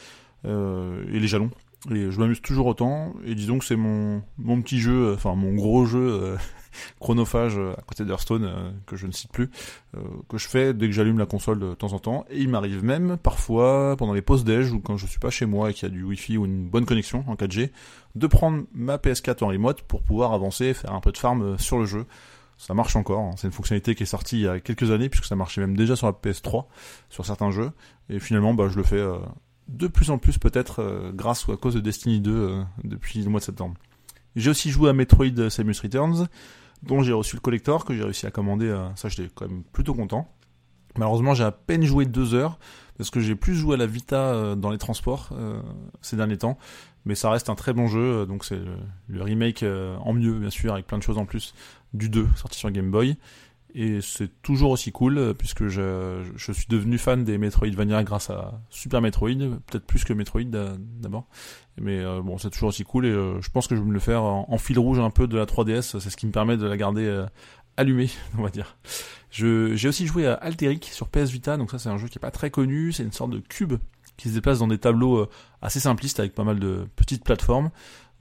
Euh, 0.44 1.04
et 1.10 1.18
les 1.18 1.26
jalons. 1.26 1.50
Et 1.90 2.10
je 2.10 2.20
m'amuse 2.20 2.40
toujours 2.40 2.66
autant. 2.66 3.14
Et 3.24 3.34
disons 3.34 3.58
que 3.58 3.64
c'est 3.64 3.76
mon, 3.76 4.22
mon 4.38 4.62
petit 4.62 4.78
jeu, 4.78 5.14
enfin 5.14 5.34
mon 5.34 5.54
gros 5.54 5.86
jeu 5.86 6.36
chronophage 7.00 7.58
euh, 7.58 7.72
à 7.72 7.82
côté 7.82 8.04
d'Hearthstone, 8.04 8.44
euh, 8.44 8.70
que 8.86 8.96
je 8.96 9.06
ne 9.06 9.12
cite 9.12 9.32
plus, 9.32 9.50
euh, 9.96 10.00
que 10.28 10.38
je 10.38 10.48
fais 10.48 10.74
dès 10.74 10.86
que 10.86 10.92
j'allume 10.92 11.18
la 11.18 11.26
console 11.26 11.58
de 11.58 11.74
temps 11.74 11.92
en 11.92 11.98
temps. 11.98 12.24
Et 12.30 12.40
il 12.40 12.48
m'arrive 12.48 12.84
même 12.84 13.16
parfois, 13.16 13.96
pendant 13.96 14.12
les 14.12 14.22
pauses 14.22 14.44
déj 14.44 14.72
ou 14.72 14.80
quand 14.80 14.96
je 14.96 15.06
suis 15.06 15.18
pas 15.18 15.30
chez 15.30 15.46
moi 15.46 15.70
et 15.70 15.74
qu'il 15.74 15.88
y 15.88 15.90
a 15.90 15.94
du 15.94 16.02
wifi 16.02 16.36
ou 16.36 16.44
une 16.44 16.68
bonne 16.68 16.86
connexion 16.86 17.24
en 17.26 17.34
4G, 17.34 17.70
de 18.14 18.26
prendre 18.26 18.64
ma 18.74 18.96
PS4 18.96 19.44
en 19.44 19.48
remote 19.48 19.82
pour 19.82 20.02
pouvoir 20.02 20.32
avancer, 20.32 20.74
faire 20.74 20.92
un 20.92 21.00
peu 21.00 21.12
de 21.12 21.18
farm 21.18 21.58
sur 21.58 21.78
le 21.78 21.86
jeu. 21.86 22.06
ça 22.58 22.74
marche 22.74 22.96
encore. 22.96 23.20
Hein. 23.20 23.34
C'est 23.36 23.46
une 23.46 23.52
fonctionnalité 23.52 23.94
qui 23.94 24.04
est 24.04 24.06
sortie 24.06 24.38
il 24.38 24.42
y 24.42 24.48
a 24.48 24.60
quelques 24.60 24.90
années, 24.90 25.08
puisque 25.08 25.26
ça 25.26 25.36
marchait 25.36 25.60
même 25.60 25.76
déjà 25.76 25.96
sur 25.96 26.06
la 26.06 26.12
PS3, 26.12 26.66
sur 27.10 27.26
certains 27.26 27.50
jeux. 27.50 27.72
Et 28.08 28.20
finalement, 28.20 28.54
bah, 28.54 28.68
je 28.68 28.76
le 28.76 28.82
fais 28.82 29.02
de 29.68 29.86
plus 29.86 30.10
en 30.10 30.18
plus, 30.18 30.38
peut-être 30.38 31.12
grâce 31.14 31.46
ou 31.46 31.52
à 31.52 31.56
cause 31.56 31.74
de 31.74 31.80
Destiny 31.80 32.20
2 32.20 32.32
euh, 32.32 32.62
depuis 32.84 33.22
le 33.22 33.30
mois 33.30 33.40
de 33.40 33.44
septembre. 33.44 33.74
J'ai 34.36 34.50
aussi 34.50 34.70
joué 34.70 34.90
à 34.90 34.92
Metroid 34.92 35.48
Samus 35.48 35.80
Returns, 35.80 36.28
dont 36.86 37.02
j'ai 37.02 37.12
reçu 37.12 37.36
le 37.36 37.40
collector, 37.40 37.84
que 37.84 37.94
j'ai 37.94 38.02
réussi 38.02 38.26
à 38.26 38.30
commander. 38.30 38.74
ça, 38.96 39.08
j'étais 39.08 39.30
quand 39.34 39.48
même 39.48 39.62
plutôt 39.64 39.94
content. 39.94 40.28
Malheureusement, 40.96 41.34
j'ai 41.34 41.44
à 41.44 41.52
peine 41.52 41.82
joué 41.82 42.06
deux 42.06 42.34
heures, 42.34 42.58
parce 42.96 43.10
que 43.10 43.20
j'ai 43.20 43.34
plus 43.34 43.54
joué 43.54 43.74
à 43.74 43.76
la 43.78 43.86
Vita 43.86 44.54
dans 44.54 44.70
les 44.70 44.78
transports 44.78 45.30
ces 46.02 46.16
derniers 46.16 46.38
temps 46.38 46.58
mais 47.04 47.14
ça 47.14 47.30
reste 47.30 47.50
un 47.50 47.54
très 47.54 47.72
bon 47.72 47.86
jeu. 47.86 48.26
Donc 48.26 48.44
c'est 48.44 48.58
le, 49.08 49.22
remake 49.22 49.62
en 49.62 50.12
mieux, 50.12 50.38
bien 50.38 50.50
sûr, 50.50 50.72
avec 50.72 50.86
plein 50.86 50.98
de 50.98 51.02
choses 51.02 51.18
en 51.18 51.26
plus 51.26 51.54
du 51.92 52.08
2 52.08 52.26
sorti 52.36 52.58
sur 52.58 52.70
Game 52.70 52.90
Boy. 52.90 53.16
Et 53.76 54.00
c'est 54.00 54.30
toujours 54.42 54.70
aussi 54.70 54.92
cool, 54.92 55.18
euh, 55.18 55.34
puisque 55.34 55.66
je, 55.66 56.22
je, 56.36 56.52
suis 56.52 56.66
devenu 56.68 56.96
fan 56.96 57.24
des 57.24 57.38
Metroidvania 57.38 58.04
grâce 58.04 58.30
à 58.30 58.60
Super 58.70 59.00
Metroid, 59.00 59.34
peut-être 59.66 59.84
plus 59.84 60.04
que 60.04 60.12
Metroid 60.12 60.44
d'abord. 60.44 61.26
Mais 61.80 61.98
euh, 61.98 62.22
bon, 62.22 62.38
c'est 62.38 62.50
toujours 62.50 62.68
aussi 62.68 62.84
cool, 62.84 63.06
et 63.06 63.10
euh, 63.10 63.40
je 63.40 63.50
pense 63.50 63.66
que 63.66 63.74
je 63.74 63.80
vais 63.80 63.86
me 63.86 63.92
le 63.92 63.98
faire 63.98 64.22
en, 64.22 64.58
fil 64.58 64.78
rouge 64.78 65.00
un 65.00 65.10
peu 65.10 65.26
de 65.26 65.36
la 65.36 65.44
3DS, 65.44 65.98
c'est 65.98 66.08
ce 66.08 66.16
qui 66.16 66.26
me 66.26 66.32
permet 66.32 66.56
de 66.56 66.66
la 66.66 66.76
garder 66.76 67.24
allumée, 67.76 68.10
on 68.38 68.42
va 68.42 68.50
dire. 68.50 68.76
J'ai 69.30 69.88
aussi 69.88 70.06
joué 70.06 70.28
à 70.28 70.34
Alteric 70.34 70.84
sur 70.84 71.08
PS 71.08 71.30
Vita, 71.30 71.56
donc 71.56 71.72
ça 71.72 71.80
c'est 71.80 71.88
un 71.88 71.98
jeu 71.98 72.06
qui 72.06 72.18
est 72.18 72.20
pas 72.20 72.30
très 72.30 72.50
connu, 72.50 72.92
c'est 72.92 73.02
une 73.02 73.12
sorte 73.12 73.30
de 73.30 73.40
cube 73.40 73.74
qui 74.16 74.28
se 74.28 74.34
déplace 74.34 74.60
dans 74.60 74.68
des 74.68 74.78
tableaux 74.78 75.26
assez 75.60 75.80
simplistes 75.80 76.20
avec 76.20 76.36
pas 76.36 76.44
mal 76.44 76.60
de 76.60 76.86
petites 76.94 77.24
plateformes 77.24 77.70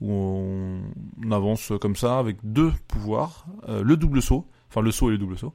où 0.00 0.12
on, 0.12 1.30
avance 1.30 1.72
comme 1.80 1.96
ça 1.96 2.18
avec 2.18 2.36
deux 2.42 2.72
pouvoirs, 2.88 3.46
euh, 3.68 3.82
le 3.82 3.96
double 3.96 4.22
saut, 4.22 4.46
enfin 4.74 4.84
le 4.84 4.90
saut 4.90 5.08
et 5.08 5.12
le 5.12 5.18
double 5.18 5.38
saut, 5.38 5.54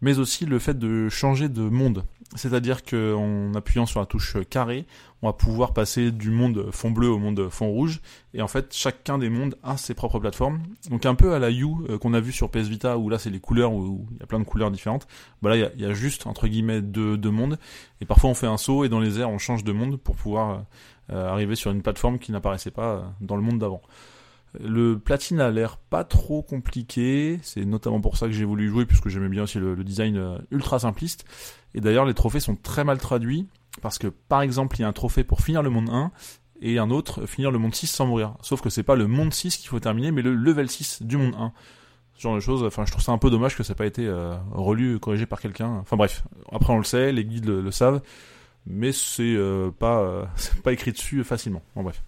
mais 0.00 0.18
aussi 0.18 0.46
le 0.46 0.58
fait 0.60 0.78
de 0.78 1.08
changer 1.08 1.48
de 1.48 1.62
monde. 1.62 2.04
C'est-à-dire 2.36 2.84
qu'en 2.84 3.52
appuyant 3.54 3.86
sur 3.86 3.98
la 3.98 4.06
touche 4.06 4.36
carré, 4.48 4.86
on 5.20 5.26
va 5.26 5.32
pouvoir 5.32 5.74
passer 5.74 6.12
du 6.12 6.30
monde 6.30 6.70
fond 6.70 6.92
bleu 6.92 7.08
au 7.08 7.18
monde 7.18 7.48
fond 7.50 7.68
rouge, 7.68 8.00
et 8.32 8.40
en 8.40 8.46
fait 8.46 8.72
chacun 8.72 9.18
des 9.18 9.28
mondes 9.28 9.56
a 9.64 9.76
ses 9.76 9.94
propres 9.94 10.20
plateformes. 10.20 10.62
Donc 10.90 11.06
un 11.06 11.16
peu 11.16 11.34
à 11.34 11.40
la 11.40 11.50
U 11.50 11.66
euh, 11.88 11.98
qu'on 11.98 12.14
a 12.14 12.20
vu 12.20 12.30
sur 12.30 12.48
PS 12.48 12.68
Vita, 12.68 12.96
où 12.98 13.08
là 13.08 13.18
c'est 13.18 13.30
les 13.30 13.40
couleurs, 13.40 13.72
où 13.72 14.06
il 14.12 14.20
y 14.20 14.22
a 14.22 14.26
plein 14.26 14.38
de 14.38 14.44
couleurs 14.44 14.70
différentes. 14.70 15.08
Bah 15.42 15.50
là 15.50 15.70
il 15.74 15.80
y, 15.80 15.84
a, 15.84 15.92
juste 15.92 16.28
entre 16.28 16.46
guillemets 16.46 16.82
deux, 16.82 17.16
mondes, 17.30 17.58
et 18.00 18.04
parfois 18.04 18.30
on 18.30 18.34
fait 18.34 18.46
un 18.46 18.58
saut 18.58 18.84
et 18.84 18.88
dans 18.88 19.00
les 19.00 19.18
airs 19.18 19.30
on 19.30 19.38
change 19.38 19.64
de 19.64 19.72
monde 19.72 19.96
pour 19.96 20.14
pouvoir 20.14 20.64
euh, 21.10 21.28
arriver 21.28 21.56
sur 21.56 21.72
une 21.72 21.82
plateforme 21.82 22.20
qui 22.20 22.30
n'apparaissait 22.30 22.70
pas 22.70 22.94
euh, 22.94 23.02
dans 23.20 23.34
le 23.34 23.42
monde 23.42 23.58
d'avant. 23.58 23.82
Le 24.58 24.98
platine 24.98 25.40
a 25.40 25.50
l'air 25.50 25.76
pas 25.76 26.02
trop 26.02 26.42
compliqué, 26.42 27.38
c'est 27.42 27.64
notamment 27.64 28.00
pour 28.00 28.16
ça 28.16 28.26
que 28.26 28.32
j'ai 28.32 28.44
voulu 28.44 28.68
jouer 28.68 28.84
puisque 28.84 29.08
j'aimais 29.08 29.28
bien 29.28 29.44
aussi 29.44 29.58
le, 29.58 29.76
design 29.84 30.16
euh, 30.16 30.38
ultra 30.50 30.80
simpliste. 30.80 31.24
Et 31.74 31.80
d'ailleurs 31.80 32.04
les 32.04 32.14
trophées 32.14 32.40
sont 32.40 32.56
très 32.56 32.82
mal 32.82 32.98
traduits 32.98 33.46
parce 33.80 33.98
que 33.98 34.08
par 34.08 34.42
exemple 34.42 34.76
il 34.76 34.82
y 34.82 34.84
a 34.84 34.88
un 34.88 34.92
trophée 34.92 35.22
pour 35.22 35.40
finir 35.40 35.62
le 35.62 35.70
monde 35.70 35.88
1 35.88 36.10
et 36.62 36.78
un 36.78 36.90
autre 36.90 37.26
finir 37.26 37.52
le 37.52 37.58
monde 37.58 37.74
6 37.74 37.86
sans 37.86 38.06
mourir. 38.06 38.34
Sauf 38.42 38.60
que 38.60 38.70
c'est 38.70 38.82
pas 38.82 38.96
le 38.96 39.06
monde 39.06 39.32
6 39.32 39.56
qu'il 39.56 39.68
faut 39.68 39.80
terminer 39.80 40.10
mais 40.10 40.22
le 40.22 40.34
level 40.34 40.68
6 40.68 41.02
du 41.02 41.16
monde 41.16 41.34
1. 41.38 41.52
Ce 42.16 42.22
genre 42.22 42.34
de 42.34 42.40
choses, 42.40 42.64
enfin 42.64 42.84
je 42.84 42.90
trouve 42.90 43.04
ça 43.04 43.12
un 43.12 43.18
peu 43.18 43.30
dommage 43.30 43.56
que 43.56 43.62
ça 43.62 43.72
n'ait 43.72 43.78
pas 43.78 43.86
été 43.86 44.12
relu, 44.52 44.98
corrigé 44.98 45.24
par 45.26 45.40
quelqu'un. 45.40 45.78
Enfin 45.80 45.96
bref, 45.96 46.24
après 46.52 46.72
on 46.72 46.78
le 46.78 46.84
sait, 46.84 47.12
les 47.12 47.24
guides 47.24 47.46
le 47.46 47.70
savent 47.70 48.02
mais 48.66 48.92
c'est 48.92 49.22
euh, 49.22 49.70
pas 49.70 50.00
euh, 50.00 50.24
écrit 50.70 50.92
dessus 50.92 51.24
facilement. 51.24 51.62
Bon 51.74 51.82
bref. 51.82 52.02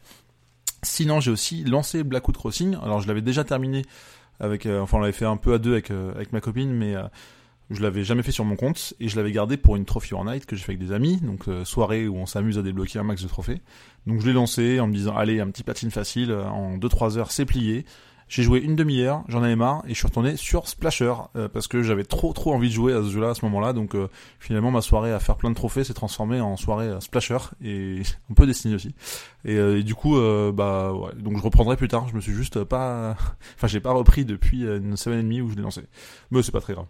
Sinon, 0.85 1.21
j'ai 1.21 1.31
aussi 1.31 1.65
lancé 1.65 2.03
Blackwood 2.03 2.37
Crossing. 2.37 2.77
Alors, 2.83 3.01
je 3.01 3.09
l'avais 3.09 3.23
déjà 3.23 3.45
terminé 3.45 3.83
avec, 4.41 4.67
euh, 4.67 4.81
enfin, 4.81 4.99
on 4.99 5.01
l'avait 5.01 5.12
fait 5.12 5.25
un 5.25 5.37
peu 5.37 5.55
à 5.55 5.59
deux 5.59 5.73
avec 5.73 5.91
avec 5.91 6.33
ma 6.33 6.41
copine, 6.41 6.73
mais 6.73 6.95
je 7.71 7.81
l'avais 7.81 8.05
jamais 8.05 8.23
fait 8.23 8.33
sur 8.33 8.45
mon 8.45 8.57
compte 8.57 8.95
et 9.01 9.09
je 9.09 9.17
l'avais 9.17 9.33
gardé 9.33 9.57
pour 9.57 9.77
une 9.77 9.85
Trophy 9.85 10.15
Night 10.15 10.47
que 10.47 10.57
j'ai 10.57 10.62
fait 10.62 10.73
avec 10.73 10.85
des 10.85 10.93
amis, 10.93 11.19
donc 11.19 11.45
soirée 11.65 12.09
où 12.09 12.17
on 12.17 12.27
s'amuse 12.27 12.59
à 12.59 12.62
débloquer 12.62 12.99
un 12.99 13.04
max 13.04 13.23
de 13.23 13.28
trophées. 13.28 13.61
Donc 14.06 14.21
je 14.21 14.26
l'ai 14.26 14.33
lancé 14.33 14.80
en 14.80 14.89
me 14.89 14.93
disant 14.93 15.17
allez 15.17 15.41
un 15.41 15.49
petit 15.50 15.63
platine 15.63 15.91
facile 15.91 16.33
en 16.33 16.76
2-3 16.76 17.19
heures 17.19 17.30
c'est 17.30 17.47
plié. 17.47 17.85
J'ai 18.32 18.45
joué 18.45 18.60
une 18.60 18.76
demi-heure, 18.76 19.25
j'en 19.28 19.42
avais 19.42 19.56
marre 19.56 19.82
et 19.84 19.90
je 19.90 19.95
suis 19.95 20.06
retourné 20.06 20.38
sur 20.38 20.66
Splasher 20.66 21.12
euh, 21.36 21.50
parce 21.50 21.68
que 21.68 21.82
j'avais 21.82 22.04
trop 22.04 22.32
trop 22.32 22.54
envie 22.54 22.71
de 22.71 22.73
jouer 22.73 22.95
à 22.95 23.02
ce 23.02 23.10
jeu-là 23.10 23.28
à 23.28 23.34
ce 23.34 23.45
moment-là. 23.45 23.75
Donc 23.75 23.95
euh, 23.95 24.08
finalement 24.40 24.71
ma 24.71 24.80
soirée 24.80 25.12
à 25.12 25.21
faire 25.21 25.36
plein 25.36 25.50
de 25.50 25.54
trophées 25.54 25.84
s'est 25.84 25.92
transformée 25.92 26.40
en 26.40 26.56
soirée 26.56 26.88
à 26.88 27.02
Splasher 27.02 27.36
et 27.62 28.00
un 28.30 28.34
peu 28.34 28.47
Destiny 28.47 28.75
aussi. 28.75 28.95
Et, 29.45 29.56
euh, 29.56 29.82
du 29.82 29.95
coup 29.95 30.18
bah 30.54 30.95
ouais, 30.95 31.12
donc 31.18 31.36
je 31.36 31.42
reprendrai 31.42 31.76
plus 31.76 31.88
tard. 31.88 32.08
Je 32.08 32.14
me 32.16 32.23
suis 32.23 32.32
juste 32.32 32.64
pas, 32.64 33.16
enfin 33.54 33.66
j'ai 33.66 33.80
pas 33.80 33.92
repris 33.92 34.25
depuis 34.25 34.62
une 34.62 34.97
semaine 34.97 35.18
et 35.18 35.25
demie 35.25 35.42
où 35.42 35.50
je 35.50 35.56
l'ai 35.56 35.62
lancé. 35.62 35.82
Mais 36.30 36.42
c'est 36.42 36.52
pas 36.52 36.62
très 36.62 36.73
grave. 36.73 36.86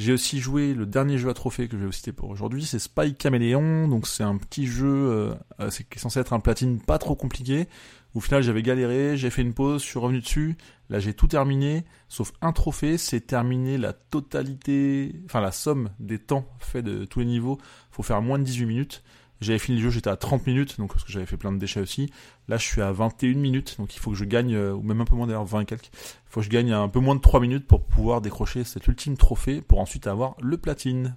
J'ai 0.00 0.12
aussi 0.12 0.40
joué 0.40 0.74
le 0.74 0.86
dernier 0.86 1.18
jeu 1.18 1.28
à 1.28 1.34
trophée 1.34 1.68
que 1.68 1.76
je 1.76 1.80
vais 1.82 1.86
vous 1.86 1.92
citer 1.92 2.12
pour 2.12 2.30
aujourd'hui, 2.30 2.64
c'est 2.64 2.78
Spy 2.78 3.14
Caméléon. 3.14 3.86
Donc 3.86 4.06
c'est 4.06 4.22
un 4.22 4.36
petit 4.38 4.66
jeu, 4.66 5.32
c'est 5.68 5.86
censé 5.98 6.18
être 6.18 6.32
un 6.32 6.40
platine 6.40 6.80
pas 6.80 6.98
trop 6.98 7.14
compliqué 7.14 7.68
au 8.14 8.20
final, 8.20 8.42
j'avais 8.42 8.62
galéré, 8.62 9.16
j'ai 9.16 9.30
fait 9.30 9.42
une 9.42 9.54
pause, 9.54 9.82
je 9.82 9.86
suis 9.86 9.98
revenu 9.98 10.20
dessus. 10.20 10.56
Là, 10.88 10.98
j'ai 10.98 11.14
tout 11.14 11.28
terminé, 11.28 11.84
sauf 12.08 12.32
un 12.40 12.52
trophée, 12.52 12.98
c'est 12.98 13.20
terminer 13.20 13.78
la 13.78 13.92
totalité, 13.92 15.14
enfin 15.26 15.40
la 15.40 15.52
somme 15.52 15.90
des 16.00 16.18
temps 16.18 16.48
faits 16.58 16.84
de 16.84 17.04
tous 17.04 17.20
les 17.20 17.26
niveaux. 17.26 17.58
Faut 17.92 18.02
faire 18.02 18.20
moins 18.20 18.38
de 18.38 18.44
18 18.44 18.66
minutes. 18.66 19.04
J'avais 19.40 19.58
fini 19.58 19.78
le 19.78 19.84
jeu, 19.84 19.90
j'étais 19.90 20.10
à 20.10 20.16
30 20.16 20.46
minutes, 20.46 20.78
donc 20.78 20.92
parce 20.92 21.02
que 21.02 21.10
j'avais 21.10 21.24
fait 21.24 21.38
plein 21.38 21.50
de 21.50 21.56
déchets 21.56 21.80
aussi. 21.80 22.12
Là, 22.46 22.58
je 22.58 22.66
suis 22.66 22.82
à 22.82 22.92
21 22.92 23.38
minutes, 23.38 23.76
donc 23.78 23.96
il 23.96 23.98
faut 23.98 24.10
que 24.10 24.16
je 24.16 24.26
gagne, 24.26 24.54
euh, 24.54 24.74
ou 24.74 24.82
même 24.82 25.00
un 25.00 25.06
peu 25.06 25.16
moins 25.16 25.26
d'ailleurs, 25.26 25.46
20 25.46 25.60
et 25.60 25.64
quelques. 25.64 25.86
Il 25.86 26.28
faut 26.30 26.40
que 26.40 26.44
je 26.44 26.50
gagne 26.50 26.72
un 26.72 26.88
peu 26.88 27.00
moins 27.00 27.14
de 27.14 27.22
3 27.22 27.40
minutes 27.40 27.66
pour 27.66 27.82
pouvoir 27.82 28.20
décrocher 28.20 28.64
cet 28.64 28.86
ultime 28.86 29.16
trophée, 29.16 29.62
pour 29.62 29.80
ensuite 29.80 30.06
avoir 30.06 30.36
le 30.42 30.58
platine. 30.58 31.16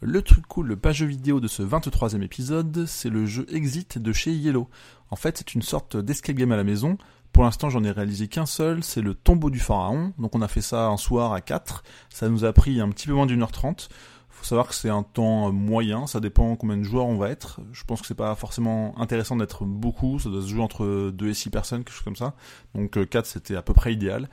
Le 0.00 0.22
truc 0.22 0.46
cool, 0.46 0.68
le 0.68 0.76
page 0.76 1.02
vidéo 1.02 1.40
de 1.40 1.48
ce 1.48 1.62
23e 1.62 2.22
épisode, 2.22 2.86
c'est 2.86 3.10
le 3.10 3.26
jeu 3.26 3.44
Exit 3.50 3.98
de 3.98 4.12
chez 4.14 4.32
Yellow. 4.32 4.70
En 5.10 5.16
fait, 5.16 5.36
c'est 5.36 5.54
une 5.54 5.62
sorte 5.62 5.98
d'escape 5.98 6.36
game 6.36 6.52
à 6.52 6.56
la 6.56 6.64
maison. 6.64 6.96
Pour 7.36 7.44
l'instant, 7.44 7.68
j'en 7.68 7.84
ai 7.84 7.90
réalisé 7.90 8.28
qu'un 8.28 8.46
seul, 8.46 8.82
c'est 8.82 9.02
le 9.02 9.12
tombeau 9.12 9.50
du 9.50 9.58
pharaon. 9.58 10.14
Donc 10.16 10.34
on 10.34 10.40
a 10.40 10.48
fait 10.48 10.62
ça 10.62 10.86
un 10.86 10.96
soir 10.96 11.34
à 11.34 11.42
4. 11.42 11.84
Ça 12.08 12.30
nous 12.30 12.46
a 12.46 12.52
pris 12.54 12.80
un 12.80 12.88
petit 12.88 13.06
peu 13.06 13.12
moins 13.12 13.26
d'une 13.26 13.42
heure 13.42 13.52
trente. 13.52 13.90
Faut 14.30 14.46
savoir 14.46 14.68
que 14.68 14.74
c'est 14.74 14.88
un 14.88 15.02
temps 15.02 15.52
moyen, 15.52 16.06
ça 16.06 16.20
dépend 16.20 16.56
combien 16.56 16.78
de 16.78 16.82
joueurs 16.82 17.04
on 17.04 17.18
va 17.18 17.28
être. 17.28 17.60
Je 17.72 17.84
pense 17.84 18.00
que 18.00 18.06
c'est 18.06 18.14
pas 18.14 18.34
forcément 18.36 18.98
intéressant 18.98 19.36
d'être 19.36 19.66
beaucoup, 19.66 20.18
ça 20.18 20.30
doit 20.30 20.40
se 20.40 20.46
jouer 20.46 20.62
entre 20.62 21.10
2 21.10 21.28
et 21.28 21.34
6 21.34 21.50
personnes, 21.50 21.84
quelque 21.84 21.94
chose 21.94 22.04
comme 22.04 22.16
ça. 22.16 22.32
Donc 22.74 22.92
4 23.06 23.16
euh, 23.16 23.28
c'était 23.30 23.56
à 23.56 23.60
peu 23.60 23.74
près 23.74 23.92
idéal. 23.92 24.30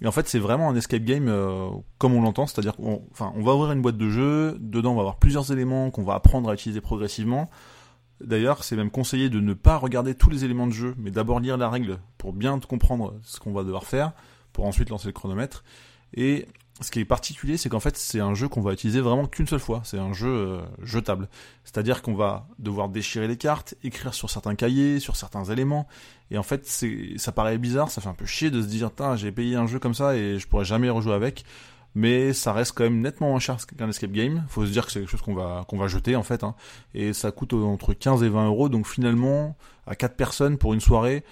Et 0.00 0.06
en 0.06 0.12
fait, 0.12 0.26
c'est 0.26 0.38
vraiment 0.38 0.70
un 0.70 0.74
escape 0.74 1.04
game 1.04 1.28
euh, 1.28 1.68
comme 1.98 2.14
on 2.14 2.22
l'entend, 2.22 2.46
c'est-à-dire 2.46 2.76
qu'on 2.76 3.02
on 3.20 3.42
va 3.42 3.54
ouvrir 3.54 3.72
une 3.72 3.82
boîte 3.82 3.98
de 3.98 4.08
jeu, 4.08 4.56
dedans 4.58 4.92
on 4.92 4.96
va 4.96 5.00
avoir 5.00 5.16
plusieurs 5.16 5.52
éléments 5.52 5.90
qu'on 5.90 6.02
va 6.02 6.14
apprendre 6.14 6.48
à 6.48 6.54
utiliser 6.54 6.80
progressivement. 6.80 7.50
D'ailleurs, 8.20 8.64
c'est 8.64 8.76
même 8.76 8.90
conseillé 8.90 9.30
de 9.30 9.40
ne 9.40 9.54
pas 9.54 9.76
regarder 9.76 10.14
tous 10.14 10.30
les 10.30 10.44
éléments 10.44 10.66
de 10.66 10.72
jeu, 10.72 10.94
mais 10.98 11.10
d'abord 11.10 11.40
lire 11.40 11.56
la 11.56 11.68
règle 11.68 11.98
pour 12.16 12.32
bien 12.32 12.58
comprendre 12.58 13.14
ce 13.22 13.38
qu'on 13.38 13.52
va 13.52 13.62
devoir 13.62 13.84
faire, 13.84 14.12
pour 14.52 14.66
ensuite 14.66 14.90
lancer 14.90 15.06
le 15.06 15.12
chronomètre. 15.12 15.62
Et 16.14 16.46
ce 16.80 16.90
qui 16.90 17.00
est 17.00 17.04
particulier, 17.04 17.56
c'est 17.56 17.68
qu'en 17.68 17.80
fait, 17.80 17.96
c'est 17.96 18.20
un 18.20 18.34
jeu 18.34 18.48
qu'on 18.48 18.60
va 18.60 18.72
utiliser 18.72 19.00
vraiment 19.00 19.26
qu'une 19.26 19.46
seule 19.46 19.60
fois. 19.60 19.82
C'est 19.84 19.98
un 19.98 20.12
jeu 20.12 20.28
euh, 20.28 20.60
jetable. 20.82 21.28
C'est-à-dire 21.64 22.02
qu'on 22.02 22.14
va 22.14 22.46
devoir 22.58 22.88
déchirer 22.88 23.26
les 23.26 23.36
cartes, 23.36 23.74
écrire 23.82 24.14
sur 24.14 24.30
certains 24.30 24.54
cahiers, 24.54 25.00
sur 25.00 25.16
certains 25.16 25.44
éléments. 25.44 25.88
Et 26.30 26.38
en 26.38 26.42
fait, 26.42 26.66
ça 27.16 27.32
paraît 27.32 27.58
bizarre, 27.58 27.90
ça 27.90 28.00
fait 28.00 28.08
un 28.08 28.14
peu 28.14 28.26
chier 28.26 28.50
de 28.50 28.62
se 28.62 28.66
dire, 28.66 28.90
j'ai 29.16 29.32
payé 29.32 29.56
un 29.56 29.66
jeu 29.66 29.78
comme 29.78 29.94
ça 29.94 30.16
et 30.16 30.38
je 30.38 30.46
pourrais 30.46 30.64
jamais 30.64 30.88
rejouer 30.88 31.14
avec. 31.14 31.44
Mais 31.98 32.32
ça 32.32 32.52
reste 32.52 32.74
quand 32.76 32.84
même 32.84 33.00
nettement 33.00 33.30
moins 33.30 33.40
cher 33.40 33.56
qu'un 33.76 33.88
escape 33.88 34.12
game. 34.12 34.44
Faut 34.48 34.64
se 34.64 34.70
dire 34.70 34.86
que 34.86 34.92
c'est 34.92 35.00
quelque 35.00 35.10
chose 35.10 35.20
qu'on 35.20 35.34
va, 35.34 35.64
qu'on 35.66 35.78
va 35.78 35.88
jeter, 35.88 36.14
en 36.14 36.22
fait. 36.22 36.44
Hein. 36.44 36.54
Et 36.94 37.12
ça 37.12 37.32
coûte 37.32 37.54
entre 37.54 37.92
15 37.92 38.22
et 38.22 38.28
20 38.28 38.46
euros. 38.46 38.68
Donc 38.68 38.86
finalement, 38.86 39.56
à 39.84 39.96
4 39.96 40.14
personnes 40.14 40.58
pour 40.58 40.74
une 40.74 40.80
soirée, 40.80 41.24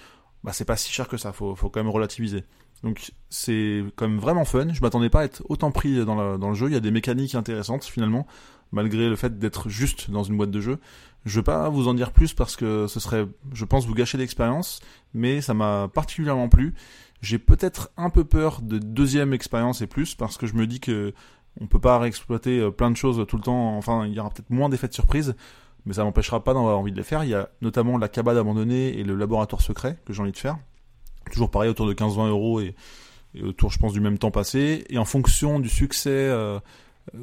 bah, 0.43 0.51
c'est 0.51 0.65
pas 0.65 0.75
si 0.75 0.91
cher 0.91 1.07
que 1.07 1.15
ça. 1.15 1.31
Faut, 1.31 1.55
faut 1.55 1.69
quand 1.69 1.81
même 1.81 1.89
relativiser. 1.89 2.43
Donc 2.83 3.13
c'est 3.29 3.81
quand 3.95 4.09
même 4.09 4.19
vraiment 4.19 4.43
fun. 4.43 4.67
Je 4.73 4.81
m'attendais 4.81 5.09
pas 5.09 5.21
à 5.21 5.23
être 5.23 5.41
autant 5.47 5.71
pris 5.71 6.03
dans, 6.03 6.37
dans, 6.37 6.49
le 6.49 6.55
jeu. 6.55 6.67
Il 6.67 6.73
y 6.73 6.77
a 6.77 6.81
des 6.81 6.91
mécaniques 6.91 7.35
intéressantes 7.35 7.85
finalement, 7.85 8.27
malgré 8.73 9.07
le 9.07 9.15
fait 9.15 9.39
d'être 9.39 9.69
juste 9.69 10.11
dans 10.11 10.23
une 10.23 10.35
boîte 10.35 10.51
de 10.51 10.59
jeu. 10.59 10.79
Je 11.23 11.39
vais 11.39 11.43
pas 11.43 11.69
vous 11.69 11.87
en 11.87 11.93
dire 11.93 12.11
plus 12.11 12.33
parce 12.33 12.57
que 12.57 12.87
ce 12.87 12.99
serait, 12.99 13.25
je 13.53 13.63
pense, 13.63 13.85
vous 13.85 13.93
gâcher 13.93 14.17
l'expérience, 14.17 14.81
mais 15.13 15.39
ça 15.39 15.53
m'a 15.53 15.87
particulièrement 15.87 16.49
plu. 16.49 16.75
J'ai 17.21 17.39
peut-être 17.39 17.89
un 17.97 18.09
peu 18.09 18.23
peur 18.23 18.61
de 18.61 18.77
deuxième 18.77 19.33
expérience 19.33 19.81
et 19.81 19.87
plus 19.87 20.15
parce 20.15 20.37
que 20.37 20.47
je 20.47 20.53
me 20.53 20.67
dis 20.67 20.79
que 20.79 21.13
on 21.59 21.65
peut 21.65 21.79
pas 21.79 21.97
réexploiter 21.97 22.59
euh, 22.59 22.71
plein 22.71 22.91
de 22.91 22.97
choses 22.97 23.25
tout 23.27 23.37
le 23.37 23.43
temps. 23.43 23.77
Enfin, 23.77 24.05
il 24.05 24.13
y 24.13 24.19
aura 24.19 24.29
peut-être 24.29 24.51
moins 24.51 24.69
d'effets 24.69 24.87
de 24.87 24.93
surprise, 24.93 25.35
mais 25.85 25.93
ça 25.93 26.03
m'empêchera 26.03 26.43
pas 26.43 26.53
d'avoir 26.53 26.77
envie 26.77 26.91
de 26.91 26.97
les 26.97 27.03
faire. 27.03 27.23
Il 27.23 27.31
y 27.31 27.33
a 27.33 27.49
notamment 27.61 27.97
la 27.97 28.07
cabane 28.09 28.37
abandonnée 28.37 28.97
et 28.97 29.03
le 29.03 29.15
laboratoire 29.15 29.61
secret 29.61 29.97
que 30.05 30.13
j'ai 30.13 30.21
envie 30.21 30.31
de 30.31 30.37
faire 30.37 30.57
toujours 31.29 31.51
pareil 31.51 31.69
autour 31.69 31.87
de 31.87 31.93
15-20 31.93 32.29
euros 32.29 32.61
et, 32.61 32.75
autour 33.43 33.71
je 33.71 33.77
pense 33.77 33.93
du 33.93 33.99
même 33.99 34.17
temps 34.17 34.31
passé 34.31 34.85
et 34.89 34.97
en 34.97 35.05
fonction 35.05 35.59
du 35.59 35.69
succès 35.69 36.09
euh, 36.09 36.59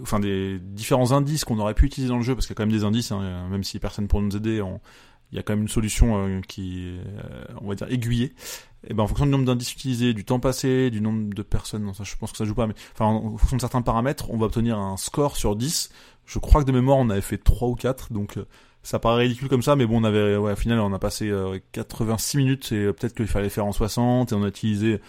enfin 0.02 0.20
des 0.20 0.61
différents 0.61 1.11
indices 1.11 1.44
qu'on 1.44 1.59
aurait 1.59 1.74
pu 1.74 1.87
utiliser 1.87 2.09
dans 2.09 2.18
le 2.18 2.22
jeu 2.22 2.35
parce 2.35 2.46
qu'il 2.46 2.52
y 2.52 2.57
a 2.57 2.59
quand 2.59 2.66
même 2.66 2.76
des 2.76 2.85
indices 2.85 3.11
hein, 3.11 3.48
même 3.50 3.64
si 3.64 3.80
personne 3.80 4.07
pour 4.07 4.22
nous 4.22 4.37
aider 4.37 4.62
il 5.33 5.37
y 5.37 5.38
a 5.40 5.42
quand 5.42 5.54
même 5.54 5.62
une 5.62 5.68
solution 5.68 6.40
qui 6.46 6.87
est, 6.87 7.00
on 7.61 7.66
va 7.66 7.74
dire, 7.74 7.90
aiguillée. 7.90 8.35
Et 8.88 8.94
ben 8.94 9.03
en 9.03 9.07
fonction 9.07 9.27
du 9.27 9.33
nombre 9.33 9.44
d'indices 9.44 9.73
utilisés, 9.73 10.12
du 10.14 10.25
temps 10.25 10.40
passé, 10.40 10.90
du 10.90 11.01
nombre 11.01 11.33
de 11.33 11.42
personnes, 11.42 11.85
non, 11.85 11.94
ça 11.94 12.05
je 12.05 12.14
pense 12.16 12.33
que 12.33 12.38
ça 12.38 12.44
joue 12.44 12.55
pas, 12.55 12.66
mais 12.66 12.75
enfin 12.92 13.07
en 13.07 13.37
fonction 13.37 13.57
de 13.57 13.61
certains 13.61 13.83
paramètres, 13.83 14.31
on 14.31 14.37
va 14.37 14.47
obtenir 14.47 14.79
un 14.79 14.97
score 14.97 15.37
sur 15.37 15.57
10. 15.57 15.90
Je 16.27 16.38
crois 16.38 16.62
que 16.62 16.66
de 16.66 16.73
mémoire 16.73 16.99
on 16.99 17.09
avait 17.11 17.20
fait 17.20 17.38
3 17.38 17.68
ou 17.68 17.75
4, 17.75 18.12
donc 18.12 18.38
ça 18.85 18.99
paraît 18.99 19.23
ridicule 19.23 19.49
comme 19.49 19.62
ça, 19.62 19.77
mais 19.77 19.87
bon, 19.87 20.03
on 20.03 20.05
avait, 20.05 20.37
ouais, 20.37 20.53
au 20.53 20.57
final, 20.57 20.79
on 20.79 20.92
a 20.92 20.99
passé 20.99 21.33
86 21.73 22.37
minutes 22.37 22.73
et 22.73 22.92
peut-être 22.92 23.14
qu'il 23.14 23.27
fallait 23.27 23.49
faire 23.49 23.64
en 23.64 23.73
60 23.73 24.31
et 24.31 24.35
on 24.35 24.44
a 24.44 24.49
utilisé 24.49 25.01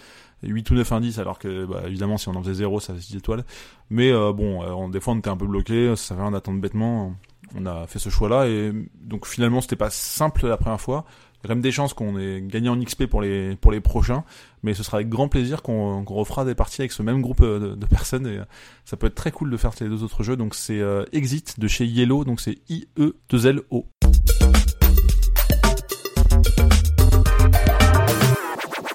8 0.44 0.72
ou 0.72 0.76
9 0.76 0.92
indices, 0.94 1.20
alors 1.20 1.40
que, 1.40 1.66
bah, 1.66 1.84
évidemment, 1.86 2.18
si 2.18 2.30
on 2.30 2.36
en 2.36 2.42
faisait 2.42 2.56
0, 2.56 2.80
ça 2.80 2.94
fait 2.94 3.02
6 3.02 3.18
étoiles. 3.18 3.44
Mais 3.90 4.12
euh, 4.12 4.32
bon, 4.32 4.64
euh, 4.64 4.72
on, 4.72 4.88
des 4.88 5.02
fois, 5.02 5.14
on 5.14 5.18
était 5.18 5.30
un 5.30 5.38
peu 5.38 5.46
bloqué, 5.46 5.94
ça 5.98 6.16
fait 6.16 6.22
rien 6.22 6.32
d'attendre 6.32 6.62
bêtement. 6.62 7.16
On 7.56 7.66
a 7.66 7.86
fait 7.86 8.00
ce 8.00 8.10
choix-là, 8.10 8.48
et 8.48 8.72
donc 9.02 9.28
finalement, 9.28 9.60
c'était 9.60 9.76
pas 9.76 9.90
simple 9.90 10.48
la 10.48 10.58
première 10.58 10.82
fois. 10.82 11.06
Quand 11.46 11.54
même 11.54 11.62
des 11.62 11.72
chances 11.72 11.94
qu'on 11.94 12.18
ait 12.18 12.42
gagné 12.42 12.70
en 12.70 12.80
XP 12.80 13.06
pour 13.06 13.22
les, 13.22 13.56
pour 13.56 13.72
les 13.72 13.80
prochains, 13.80 14.24
mais 14.64 14.74
ce 14.74 14.82
sera 14.82 14.98
avec 14.98 15.10
grand 15.10 15.28
plaisir 15.28 15.62
qu'on 15.62 16.04
refera 16.04 16.44
des 16.44 16.56
parties 16.56 16.82
avec 16.82 16.92
ce 16.92 17.04
même 17.04 17.22
groupe 17.22 17.42
euh, 17.42 17.76
de, 17.76 17.86
personnes, 17.86 18.26
et 18.26 18.40
ça 18.84 18.98
peut 18.98 19.08
être 19.08 19.16
très 19.16 19.32
cool 19.32 19.52
de 19.52 19.58
faire 19.58 19.74
ces 19.74 19.88
deux 19.88 20.04
autres 20.04 20.24
jeux. 20.24 20.36
Donc 20.36 20.56
c'est 20.56 20.82
Exit 21.12 21.60
de 21.60 21.68
chez 21.68 21.86
Yellow, 21.86 22.26
donc 22.26 22.42
c'est 22.42 22.58
I-E-2-L-O. 22.70 23.86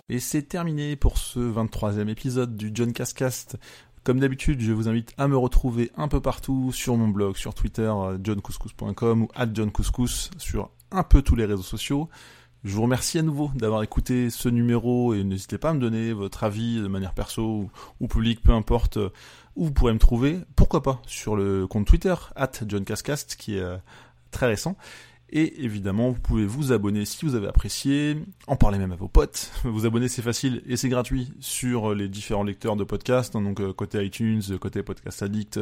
Et 0.08 0.18
c'est 0.18 0.42
terminé 0.42 0.96
pour 0.96 1.18
ce 1.18 1.38
23e 1.38 2.08
épisode 2.08 2.56
du 2.56 2.72
John 2.74 2.92
Cascast. 2.92 3.56
Comme 4.02 4.18
d'habitude, 4.18 4.60
je 4.60 4.72
vous 4.72 4.88
invite 4.88 5.14
à 5.18 5.28
me 5.28 5.36
retrouver 5.36 5.92
un 5.96 6.08
peu 6.08 6.20
partout 6.20 6.72
sur 6.72 6.96
mon 6.96 7.06
blog, 7.06 7.36
sur 7.36 7.54
Twitter, 7.54 7.82
euh, 7.82 8.18
johncouscous.com 8.20 9.22
ou 9.22 9.28
at 9.36 9.46
johncouscous 9.54 10.30
sur 10.36 10.70
un 10.90 11.04
peu 11.04 11.22
tous 11.22 11.36
les 11.36 11.44
réseaux 11.44 11.62
sociaux. 11.62 12.08
Je 12.62 12.74
vous 12.74 12.82
remercie 12.82 13.18
à 13.18 13.22
nouveau 13.22 13.50
d'avoir 13.54 13.82
écouté 13.82 14.28
ce 14.28 14.50
numéro 14.50 15.14
et 15.14 15.24
n'hésitez 15.24 15.56
pas 15.56 15.70
à 15.70 15.72
me 15.72 15.80
donner 15.80 16.12
votre 16.12 16.44
avis 16.44 16.76
de 16.76 16.88
manière 16.88 17.14
perso 17.14 17.70
ou, 18.00 18.06
public, 18.06 18.42
peu 18.42 18.52
importe 18.52 18.98
euh, 18.98 19.08
où 19.56 19.64
vous 19.64 19.72
pourrez 19.72 19.94
me 19.94 19.98
trouver. 19.98 20.40
Pourquoi 20.56 20.82
pas 20.82 21.00
sur 21.06 21.36
le 21.36 21.66
compte 21.66 21.86
Twitter, 21.86 22.14
at 22.36 22.50
johncascast, 22.68 23.36
qui 23.36 23.56
est 23.56 23.62
euh, 23.62 23.78
très 24.30 24.46
récent. 24.46 24.76
Et 25.32 25.64
évidemment, 25.64 26.10
vous 26.10 26.20
pouvez 26.20 26.44
vous 26.44 26.72
abonner 26.72 27.04
si 27.04 27.24
vous 27.24 27.36
avez 27.36 27.46
apprécié, 27.46 28.16
en 28.46 28.56
parler 28.56 28.78
même 28.78 28.92
à 28.92 28.96
vos 28.96 29.08
potes. 29.08 29.52
Vous 29.64 29.86
abonner, 29.86 30.08
c'est 30.08 30.22
facile 30.22 30.62
et 30.66 30.76
c'est 30.76 30.88
gratuit 30.88 31.32
sur 31.38 31.94
les 31.94 32.08
différents 32.08 32.42
lecteurs 32.42 32.74
de 32.74 32.82
podcasts, 32.82 33.36
hein, 33.36 33.42
donc 33.42 33.60
euh, 33.60 33.72
côté 33.72 34.04
iTunes, 34.04 34.42
côté 34.60 34.82
Podcast 34.82 35.22
Addict, 35.22 35.60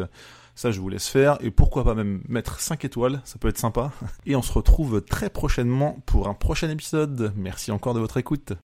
ça 0.54 0.70
je 0.70 0.81
vous 0.81 0.88
laisse 0.88 1.09
faire. 1.09 1.37
Et 1.40 1.50
pourquoi 1.50 1.85
pas 1.85 1.94
même 1.94 2.22
mettre 2.28 2.61
5 2.61 2.85
étoiles, 2.85 3.20
ça 3.24 3.38
peut 3.38 3.48
être 3.48 3.59
sympa. 3.59 3.92
Et 4.26 4.37
on 4.37 4.42
se 4.42 4.52
retrouve 4.52 5.02
très 5.02 5.28
prochainement 5.31 6.02
pour 6.07 6.28
un 6.28 6.35
prochain 6.35 6.70
épisode. 6.70 7.33
Merci 7.37 7.70
encore 7.70 7.94
de 7.94 8.00
votre 8.00 8.16
écoute. 8.16 8.54